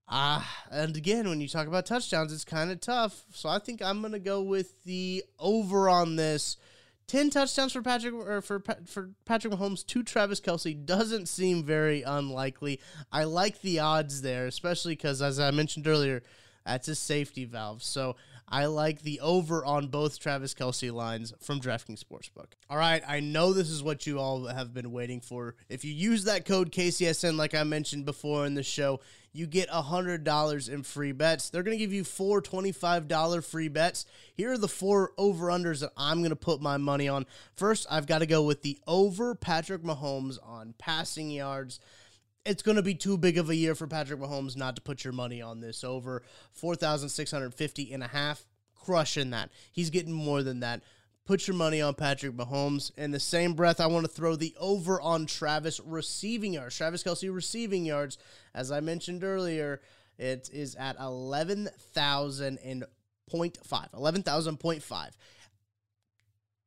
Ah, 0.09 0.65
and 0.71 0.97
again, 0.97 1.29
when 1.29 1.43
you 1.43 1.49
talk 1.49 1.67
about 1.67 1.85
touchdowns, 1.85 2.33
it's 2.33 2.47
kind 2.47 2.71
of 2.71 2.81
tough. 2.81 3.27
So 3.35 3.51
I 3.51 3.59
think 3.59 3.83
I'm 3.83 4.01
going 4.01 4.13
to 4.13 4.19
go 4.19 4.41
with 4.41 4.85
the 4.85 5.23
over 5.39 5.91
on 5.91 6.17
this. 6.17 6.57
10 7.09 7.31
touchdowns 7.31 7.73
for 7.73 7.83
Patrick 7.83 8.15
or 8.15 8.41
for 8.41 8.63
for 8.85 9.11
Patrick 9.25 9.53
Mahomes 9.53 9.87
to 9.87 10.03
Travis 10.03 10.41
Kelce 10.41 10.85
doesn't 10.85 11.27
seem 11.27 11.63
very 11.65 12.03
unlikely. 12.03 12.81
I 13.13 13.25
like 13.25 13.61
the 13.61 13.79
odds 13.79 14.23
there, 14.23 14.47
especially 14.47 14.95
because 14.95 15.23
as 15.23 15.39
I 15.39 15.51
mentioned 15.53 15.87
earlier, 15.87 16.23
that's 16.65 16.89
a 16.89 16.95
safety 16.97 17.45
valve. 17.45 17.83
So 17.83 18.17
I 18.49 18.67
like 18.67 19.03
the 19.03 19.21
over 19.21 19.65
on 19.65 19.89
both 19.89 20.21
Travis 20.21 20.55
Kelce 20.55 20.93
lines 20.93 21.33
from 21.41 21.61
DraftKings 21.61 22.03
Sportsbook. 22.03 22.53
All 22.71 22.77
right, 22.79 23.03
I 23.07 23.21
know 23.21 23.53
this 23.53 23.71
is 23.71 23.83
what 23.83 24.07
you 24.07 24.21
all 24.21 24.47
have 24.47 24.73
been 24.73 24.93
waiting 24.93 25.21
for. 25.21 25.57
If 25.69 25.85
you 25.85 25.93
use 25.93 26.25
that 26.25 26.45
code 26.45 26.71
KCSN, 26.71 27.37
like 27.37 27.55
I 27.55 27.65
mentioned 27.65 28.05
before 28.05 28.47
in 28.47 28.55
the 28.55 28.63
show, 28.63 29.01
you 29.33 29.47
get 29.47 29.69
$100 29.69 30.69
in 30.73 30.83
free 30.85 31.13
bets. 31.13 31.51
They're 31.51 31.65
going 31.65 31.77
to 31.77 31.85
give 31.85 31.93
you 31.93 32.05
four 32.05 32.41
$25 32.41 33.45
free 33.45 33.69
bets. 33.69 34.07
Here 34.35 34.53
are 34.53 34.59
the 34.59 34.69
four 34.69 35.13
over 35.19 35.49
unders 35.49 35.81
that 35.81 35.93
I'm 35.97 36.21
going 36.21 36.31
to 36.31 36.37
put 36.37 36.63
my 36.63 36.77
money 36.77 37.09
on. 37.09 37.27
First, 37.55 37.87
I've 37.91 38.07
got 38.07 38.21
to 38.21 38.27
go 38.27 38.43
with 38.43 38.63
the 38.63 38.79
over 38.87 39.35
Patrick 39.35 39.83
Mahomes 39.83 40.39
on 40.43 40.75
passing 40.79 41.31
yards 41.31 41.81
it's 42.47 42.63
going 42.63 42.77
to 42.77 42.83
be 42.83 42.95
too 42.95 43.19
big 43.19 43.39
of 43.39 43.51
a 43.51 43.57
year 43.57 43.75
for 43.75 43.87
Patrick 43.87 44.21
Mahomes 44.21 44.57
not 44.57 44.77
to 44.77 44.83
put 44.83 45.05
your 45.05 45.13
money 45.13 45.43
on 45.43 45.61
this 45.61 45.83
over 45.83 46.23
4,650 46.53 47.93
and 47.93 48.03
a 48.03 48.09
half. 48.09 48.47
Crushing 48.75 49.31
that. 49.31 49.51
He's 49.73 49.91
getting 49.91 50.13
more 50.13 50.43
than 50.43 50.61
that. 50.61 50.83
Put 51.25 51.49
your 51.49 51.57
money 51.57 51.83
on 51.83 51.95
Patrick 51.95 52.35
Mahomes. 52.35 52.97
In 52.97 53.11
the 53.11 53.19
same 53.19 53.55
breath, 53.55 53.81
I 53.81 53.89
want 53.89 54.07
to 54.07 54.13
throw 54.13 54.37
the 54.37 54.55
over 54.61 55.01
on 55.01 55.27
Travis 55.27 55.81
receiving 55.81 56.55
yards. 56.55 56.77
Travis 56.77 57.03
Kelce 57.03 57.35
receiving 57.35 57.85
yards. 57.85 58.17
As 58.55 58.71
I 58.71 58.79
mentioned 58.79 59.25
earlier, 59.25 59.81
it 60.19 60.49
is 60.53 60.77
at 60.77 60.97
11,000 61.01 62.59
and 62.65 62.85
0.5. 63.29 63.91
11,000.5 63.93 65.11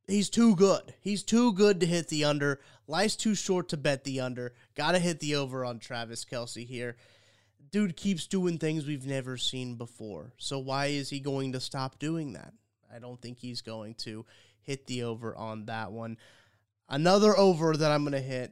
he's 0.09 0.29
too 0.29 0.55
good. 0.55 0.93
He's 1.01 1.23
too 1.23 1.53
good 1.53 1.79
to 1.79 1.85
hit 1.85 2.07
the 2.09 2.25
under. 2.25 2.59
Life's 2.87 3.15
too 3.15 3.35
short 3.35 3.69
to 3.69 3.77
bet 3.77 4.03
the 4.03 4.19
under. 4.21 4.53
Got 4.75 4.93
to 4.93 4.99
hit 4.99 5.19
the 5.19 5.35
over 5.35 5.63
on 5.63 5.79
Travis 5.79 6.25
Kelce 6.25 6.65
here. 6.65 6.97
Dude 7.71 7.95
keeps 7.95 8.25
doing 8.25 8.57
things 8.57 8.87
we've 8.87 9.05
never 9.05 9.37
seen 9.37 9.75
before. 9.75 10.33
So 10.37 10.57
why 10.57 10.87
is 10.87 11.09
he 11.09 11.19
going 11.19 11.53
to 11.53 11.59
stop 11.59 11.99
doing 11.99 12.33
that? 12.33 12.53
I 12.93 12.99
don't 12.99 13.21
think 13.21 13.37
he's 13.37 13.61
going 13.61 13.93
to 13.95 14.25
hit 14.61 14.87
the 14.87 15.03
over 15.03 15.35
on 15.35 15.65
that 15.65 15.91
one. 15.91 16.17
Another 16.89 17.37
over 17.37 17.77
that 17.77 17.91
I'm 17.91 18.03
going 18.03 18.13
to 18.13 18.19
hit 18.19 18.51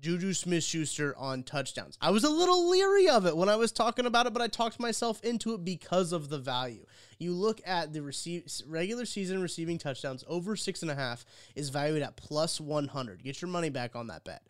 Juju 0.00 0.32
Smith 0.32 0.64
Schuster 0.64 1.14
on 1.16 1.42
touchdowns. 1.42 1.98
I 2.00 2.10
was 2.10 2.24
a 2.24 2.30
little 2.30 2.68
leery 2.68 3.08
of 3.08 3.26
it 3.26 3.36
when 3.36 3.48
I 3.48 3.56
was 3.56 3.72
talking 3.72 4.06
about 4.06 4.26
it, 4.26 4.32
but 4.32 4.42
I 4.42 4.48
talked 4.48 4.78
myself 4.78 5.22
into 5.24 5.54
it 5.54 5.64
because 5.64 6.12
of 6.12 6.28
the 6.28 6.38
value. 6.38 6.86
You 7.18 7.32
look 7.32 7.60
at 7.66 7.92
the 7.92 8.02
receive, 8.02 8.44
regular 8.66 9.04
season 9.04 9.42
receiving 9.42 9.78
touchdowns 9.78 10.24
over 10.28 10.54
six 10.56 10.82
and 10.82 10.90
a 10.90 10.94
half 10.94 11.24
is 11.54 11.70
valued 11.70 12.02
at 12.02 12.16
plus 12.16 12.60
100. 12.60 13.22
Get 13.24 13.42
your 13.42 13.50
money 13.50 13.70
back 13.70 13.96
on 13.96 14.06
that 14.08 14.24
bet 14.24 14.42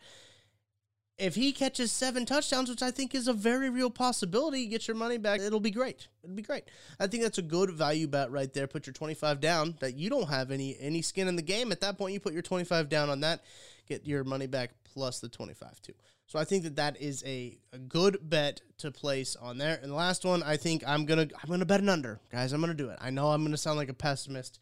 if 1.19 1.35
he 1.35 1.51
catches 1.51 1.91
seven 1.91 2.25
touchdowns, 2.25 2.69
which 2.69 2.81
I 2.81 2.91
think 2.91 3.13
is 3.13 3.27
a 3.27 3.33
very 3.33 3.69
real 3.69 3.89
possibility, 3.89 4.65
get 4.67 4.87
your 4.87 4.95
money 4.95 5.17
back. 5.17 5.41
It'll 5.41 5.59
be 5.59 5.69
great. 5.69 6.07
It'll 6.23 6.35
be 6.35 6.41
great. 6.41 6.63
I 6.99 7.07
think 7.07 7.23
that's 7.23 7.37
a 7.37 7.43
good 7.43 7.71
value 7.71 8.07
bet 8.07 8.31
right 8.31 8.51
there. 8.53 8.67
Put 8.67 8.87
your 8.87 8.93
25 8.93 9.41
down 9.41 9.75
that 9.81 9.95
you 9.95 10.09
don't 10.09 10.29
have 10.29 10.49
any 10.49 10.77
any 10.79 11.01
skin 11.01 11.27
in 11.27 11.35
the 11.35 11.41
game. 11.41 11.71
At 11.71 11.81
that 11.81 11.97
point, 11.97 12.13
you 12.13 12.19
put 12.19 12.33
your 12.33 12.41
25 12.41 12.87
down 12.87 13.09
on 13.09 13.19
that, 13.19 13.43
get 13.87 14.07
your 14.07 14.23
money 14.23 14.47
back 14.47 14.71
plus 14.99 15.21
the 15.21 15.29
25 15.29 15.81
too. 15.81 15.93
So 16.27 16.37
I 16.37 16.43
think 16.43 16.63
that 16.63 16.75
that 16.75 17.01
is 17.01 17.23
a, 17.25 17.57
a 17.71 17.77
good 17.77 18.17
bet 18.21 18.61
to 18.79 18.91
place 18.91 19.37
on 19.37 19.57
there. 19.57 19.79
And 19.81 19.91
the 19.91 19.95
last 19.95 20.25
one, 20.25 20.43
I 20.43 20.57
think 20.57 20.83
I'm 20.85 21.05
gonna 21.05 21.27
I'm 21.41 21.49
gonna 21.49 21.65
bet 21.65 21.79
an 21.79 21.87
under, 21.87 22.19
guys. 22.29 22.51
I'm 22.51 22.59
gonna 22.59 22.73
do 22.73 22.89
it. 22.89 22.97
I 22.99 23.09
know 23.09 23.29
I'm 23.29 23.43
gonna 23.43 23.57
sound 23.57 23.77
like 23.77 23.89
a 23.89 23.93
pessimist 23.93 24.59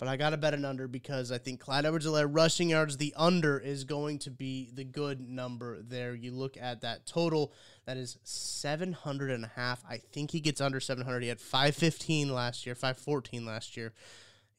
but 0.00 0.08
I 0.08 0.16
got 0.16 0.30
to 0.30 0.38
bet 0.38 0.54
an 0.54 0.64
under 0.64 0.88
because 0.88 1.30
I 1.30 1.36
think 1.36 1.60
Clyde 1.60 1.84
edwards 1.84 2.06
helaire 2.06 2.26
rushing 2.26 2.70
yards, 2.70 2.96
the 2.96 3.12
under 3.18 3.58
is 3.58 3.84
going 3.84 4.18
to 4.20 4.30
be 4.30 4.70
the 4.72 4.82
good 4.82 5.20
number 5.20 5.82
there. 5.82 6.14
You 6.14 6.32
look 6.32 6.56
at 6.58 6.80
that 6.80 7.04
total, 7.04 7.52
that 7.84 7.98
is 7.98 8.16
700 8.24 9.30
and 9.30 9.44
a 9.44 9.52
half. 9.54 9.84
I 9.86 9.98
think 9.98 10.30
he 10.30 10.40
gets 10.40 10.62
under 10.62 10.80
700. 10.80 11.22
He 11.22 11.28
had 11.28 11.38
515 11.38 12.32
last 12.32 12.64
year, 12.64 12.74
514 12.74 13.44
last 13.44 13.76
year. 13.76 13.92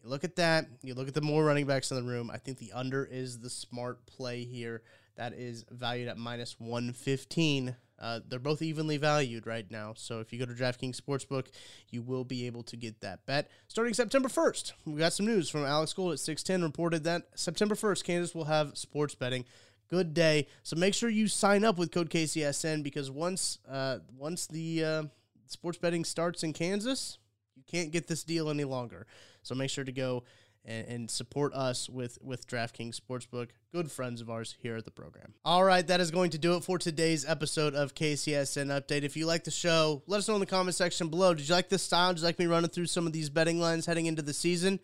You 0.04 0.12
look 0.12 0.24
at 0.24 0.36
that, 0.36 0.68
you 0.84 0.94
look 0.94 1.08
at 1.08 1.16
the 1.16 1.22
more 1.22 1.44
running 1.44 1.66
backs 1.66 1.90
in 1.90 1.98
the 1.98 2.04
room. 2.04 2.30
I 2.32 2.38
think 2.38 2.60
the 2.60 2.74
under 2.74 3.04
is 3.04 3.40
the 3.40 3.50
smart 3.50 4.06
play 4.06 4.46
here. 4.46 4.84
That 5.16 5.34
is 5.34 5.66
valued 5.70 6.08
at 6.08 6.18
minus 6.18 6.60
115. 6.60 7.76
Uh, 8.00 8.20
they're 8.28 8.40
both 8.40 8.64
evenly 8.64 8.98
valued 8.98 9.46
right 9.46 9.70
now. 9.70 9.94
So 9.96 10.20
if 10.20 10.34
you 10.34 10.40
go 10.40 10.46
to 10.46 10.54
DraftKings 10.54 11.00
Sportsbook, 11.00 11.48
you 11.92 12.02
will 12.02 12.24
be 12.24 12.48
able 12.48 12.64
to 12.64 12.76
get 12.76 13.02
that 13.02 13.26
bet. 13.28 13.50
Starting 13.68 13.94
September 13.94 14.28
1st, 14.28 14.74
we 14.86 14.98
got 15.00 15.14
some 15.14 15.28
news 15.28 15.50
from 15.50 15.66
Alex 15.66 15.94
Gold 15.94 16.14
at 16.14 16.20
610 16.20 16.66
reported 16.66 17.04
that 17.04 17.28
September 17.36 17.76
1st, 17.76 18.04
Kansas 18.04 18.34
will 18.34 18.46
have 18.46 18.76
sports 18.76 19.14
betting. 19.14 19.46
Good 19.90 20.14
day. 20.14 20.48
So 20.64 20.76
make 20.78 20.94
sure 20.94 21.10
you 21.10 21.28
sign 21.28 21.64
up 21.64 21.78
with 21.78 21.92
code 21.92 22.10
KCSN 22.10 22.82
because 22.82 23.12
once 23.12 23.60
uh, 23.70 24.00
once 24.18 24.48
the 24.48 24.84
uh, 24.84 25.04
sports 25.48 25.78
betting 25.78 26.06
starts 26.06 26.44
in 26.44 26.54
Kansas, 26.54 27.18
you 27.58 27.64
can't 27.68 27.92
get 27.92 28.08
this 28.08 28.24
deal 28.24 28.50
any 28.50 28.64
longer. 28.64 29.06
So 29.44 29.54
make 29.54 29.70
sure 29.70 29.84
to 29.84 29.92
go 29.92 30.24
and, 30.66 30.88
and 30.88 31.12
support 31.12 31.54
us 31.54 31.90
with 31.90 32.18
with 32.22 32.48
DraftKings 32.48 33.00
Sportsbook, 33.00 33.50
good 33.74 33.92
friends 33.92 34.22
of 34.22 34.30
ours 34.30 34.56
here 34.60 34.76
at 34.76 34.86
the 34.86 34.92
program. 34.92 35.34
All 35.44 35.64
right, 35.64 35.86
that 35.88 36.02
is 36.02 36.12
going 36.12 36.32
to 36.32 36.38
do 36.38 36.56
it 36.56 36.64
for 36.64 36.78
today's 36.78 37.26
episode 37.28 37.74
of 37.74 37.96
KCSN 37.96 38.68
Update. 38.68 39.04
If 39.04 39.18
you 39.18 39.26
like 39.26 39.44
the 39.44 39.52
show, 39.52 40.04
let 40.08 40.20
us 40.20 40.28
know 40.28 40.36
in 40.36 40.40
the 40.40 40.46
comment 40.46 40.76
section 40.76 41.10
below. 41.10 41.34
Did 41.34 41.48
you 41.48 41.56
like 41.56 41.70
this 41.70 41.84
style? 41.84 42.14
Did 42.14 42.20
you 42.20 42.26
like 42.26 42.40
me 42.40 42.46
running 42.46 42.70
through 42.70 42.88
some 42.88 43.08
of 43.08 43.14
these 43.14 43.30
betting 43.30 43.60
lines 43.60 43.86
heading 43.86 44.06
into 44.06 44.22
the 44.22 44.34
season? 44.34 44.80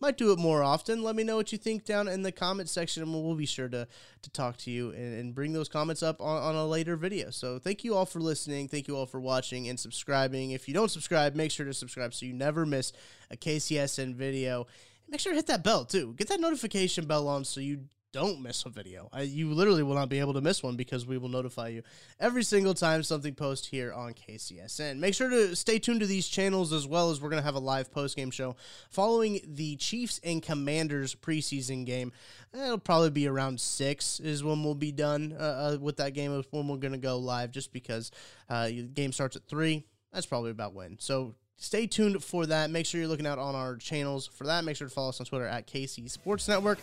might 0.00 0.16
do 0.16 0.32
it 0.32 0.38
more 0.38 0.62
often. 0.62 1.02
Let 1.02 1.16
me 1.16 1.24
know 1.24 1.36
what 1.36 1.50
you 1.52 1.58
think 1.58 1.84
down 1.84 2.08
in 2.08 2.22
the 2.22 2.32
comment 2.32 2.68
section, 2.68 3.02
and 3.02 3.12
we'll 3.12 3.34
be 3.34 3.46
sure 3.46 3.68
to 3.68 3.86
to 4.22 4.30
talk 4.30 4.56
to 4.58 4.70
you 4.70 4.90
and, 4.90 5.18
and 5.18 5.34
bring 5.34 5.52
those 5.52 5.68
comments 5.68 6.02
up 6.02 6.20
on, 6.20 6.42
on, 6.42 6.54
a 6.54 6.66
later 6.66 6.96
video. 6.96 7.30
So 7.30 7.58
thank 7.58 7.84
you 7.84 7.94
all 7.94 8.06
for 8.06 8.20
listening. 8.20 8.68
Thank 8.68 8.88
you 8.88 8.96
all 8.96 9.06
for 9.06 9.20
watching 9.20 9.68
and 9.68 9.78
subscribing. 9.78 10.52
If 10.52 10.68
you 10.68 10.74
don't 10.74 10.90
subscribe, 10.90 11.34
make 11.34 11.50
sure 11.50 11.66
to 11.66 11.74
subscribe 11.74 12.14
so 12.14 12.26
you 12.26 12.32
never 12.32 12.66
miss 12.66 12.92
a 13.30 13.36
KCSN 13.36 14.14
video 14.14 14.66
make 15.08 15.20
sure 15.20 15.32
to 15.32 15.36
hit 15.36 15.46
that 15.46 15.64
bell 15.64 15.84
too. 15.84 16.14
Get 16.16 16.28
that 16.28 16.40
notification 16.40 17.06
bell 17.06 17.28
on 17.28 17.44
so 17.44 17.60
you 17.60 17.80
don't 18.12 18.40
miss 18.40 18.64
a 18.64 18.70
video. 18.70 19.08
I, 19.12 19.22
you 19.22 19.52
literally 19.52 19.82
will 19.82 19.94
not 19.94 20.08
be 20.08 20.18
able 20.18 20.32
to 20.34 20.40
miss 20.40 20.62
one 20.62 20.76
because 20.76 21.06
we 21.06 21.18
will 21.18 21.28
notify 21.28 21.68
you 21.68 21.82
every 22.18 22.42
single 22.42 22.72
time 22.72 23.02
something 23.02 23.34
posts 23.34 23.66
here 23.66 23.92
on 23.92 24.14
KCSN. 24.14 24.98
Make 24.98 25.14
sure 25.14 25.28
to 25.28 25.54
stay 25.54 25.78
tuned 25.78 26.00
to 26.00 26.06
these 26.06 26.26
channels 26.26 26.72
as 26.72 26.86
well 26.86 27.10
as 27.10 27.20
we're 27.20 27.28
going 27.28 27.42
to 27.42 27.46
have 27.46 27.54
a 27.54 27.60
live 27.60 27.90
post 27.90 28.16
game 28.16 28.30
show 28.30 28.56
following 28.90 29.40
the 29.46 29.76
Chiefs 29.76 30.20
and 30.24 30.42
Commanders 30.42 31.14
preseason 31.14 31.84
game. 31.84 32.12
It'll 32.54 32.78
probably 32.78 33.10
be 33.10 33.28
around 33.28 33.60
six 33.60 34.20
is 34.20 34.42
when 34.42 34.64
we'll 34.64 34.74
be 34.74 34.92
done 34.92 35.36
uh, 35.38 35.42
uh, 35.42 35.78
with 35.78 35.98
that 35.98 36.14
game. 36.14 36.42
When 36.50 36.68
we're 36.68 36.76
going 36.78 36.92
to 36.92 36.98
go 36.98 37.18
live, 37.18 37.50
just 37.50 37.72
because 37.72 38.10
uh, 38.48 38.68
the 38.68 38.82
game 38.82 39.12
starts 39.12 39.36
at 39.36 39.46
three. 39.46 39.84
That's 40.12 40.26
probably 40.26 40.50
about 40.50 40.72
when. 40.72 40.98
So 40.98 41.34
stay 41.58 41.86
tuned 41.86 42.24
for 42.24 42.46
that. 42.46 42.70
Make 42.70 42.86
sure 42.86 43.00
you're 43.00 43.08
looking 43.08 43.26
out 43.26 43.38
on 43.38 43.54
our 43.54 43.76
channels 43.76 44.26
for 44.26 44.44
that. 44.44 44.64
Make 44.64 44.76
sure 44.76 44.88
to 44.88 44.94
follow 44.94 45.10
us 45.10 45.20
on 45.20 45.26
Twitter 45.26 45.46
at 45.46 45.66
KC 45.66 46.10
Sports 46.10 46.48
Network. 46.48 46.78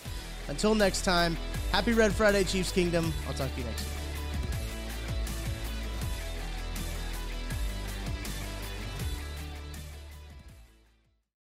Until 0.48 0.76
next 0.76 1.04
time, 1.04 1.36
happy 1.72 1.94
Red 1.94 2.14
Friday, 2.14 2.44
Chiefs 2.44 2.72
Kingdom. 2.72 3.12
I'll 3.28 3.34
talk 3.34 3.52
to 3.54 3.60
you 3.60 3.66
next 3.66 3.84
week. 3.84 4.05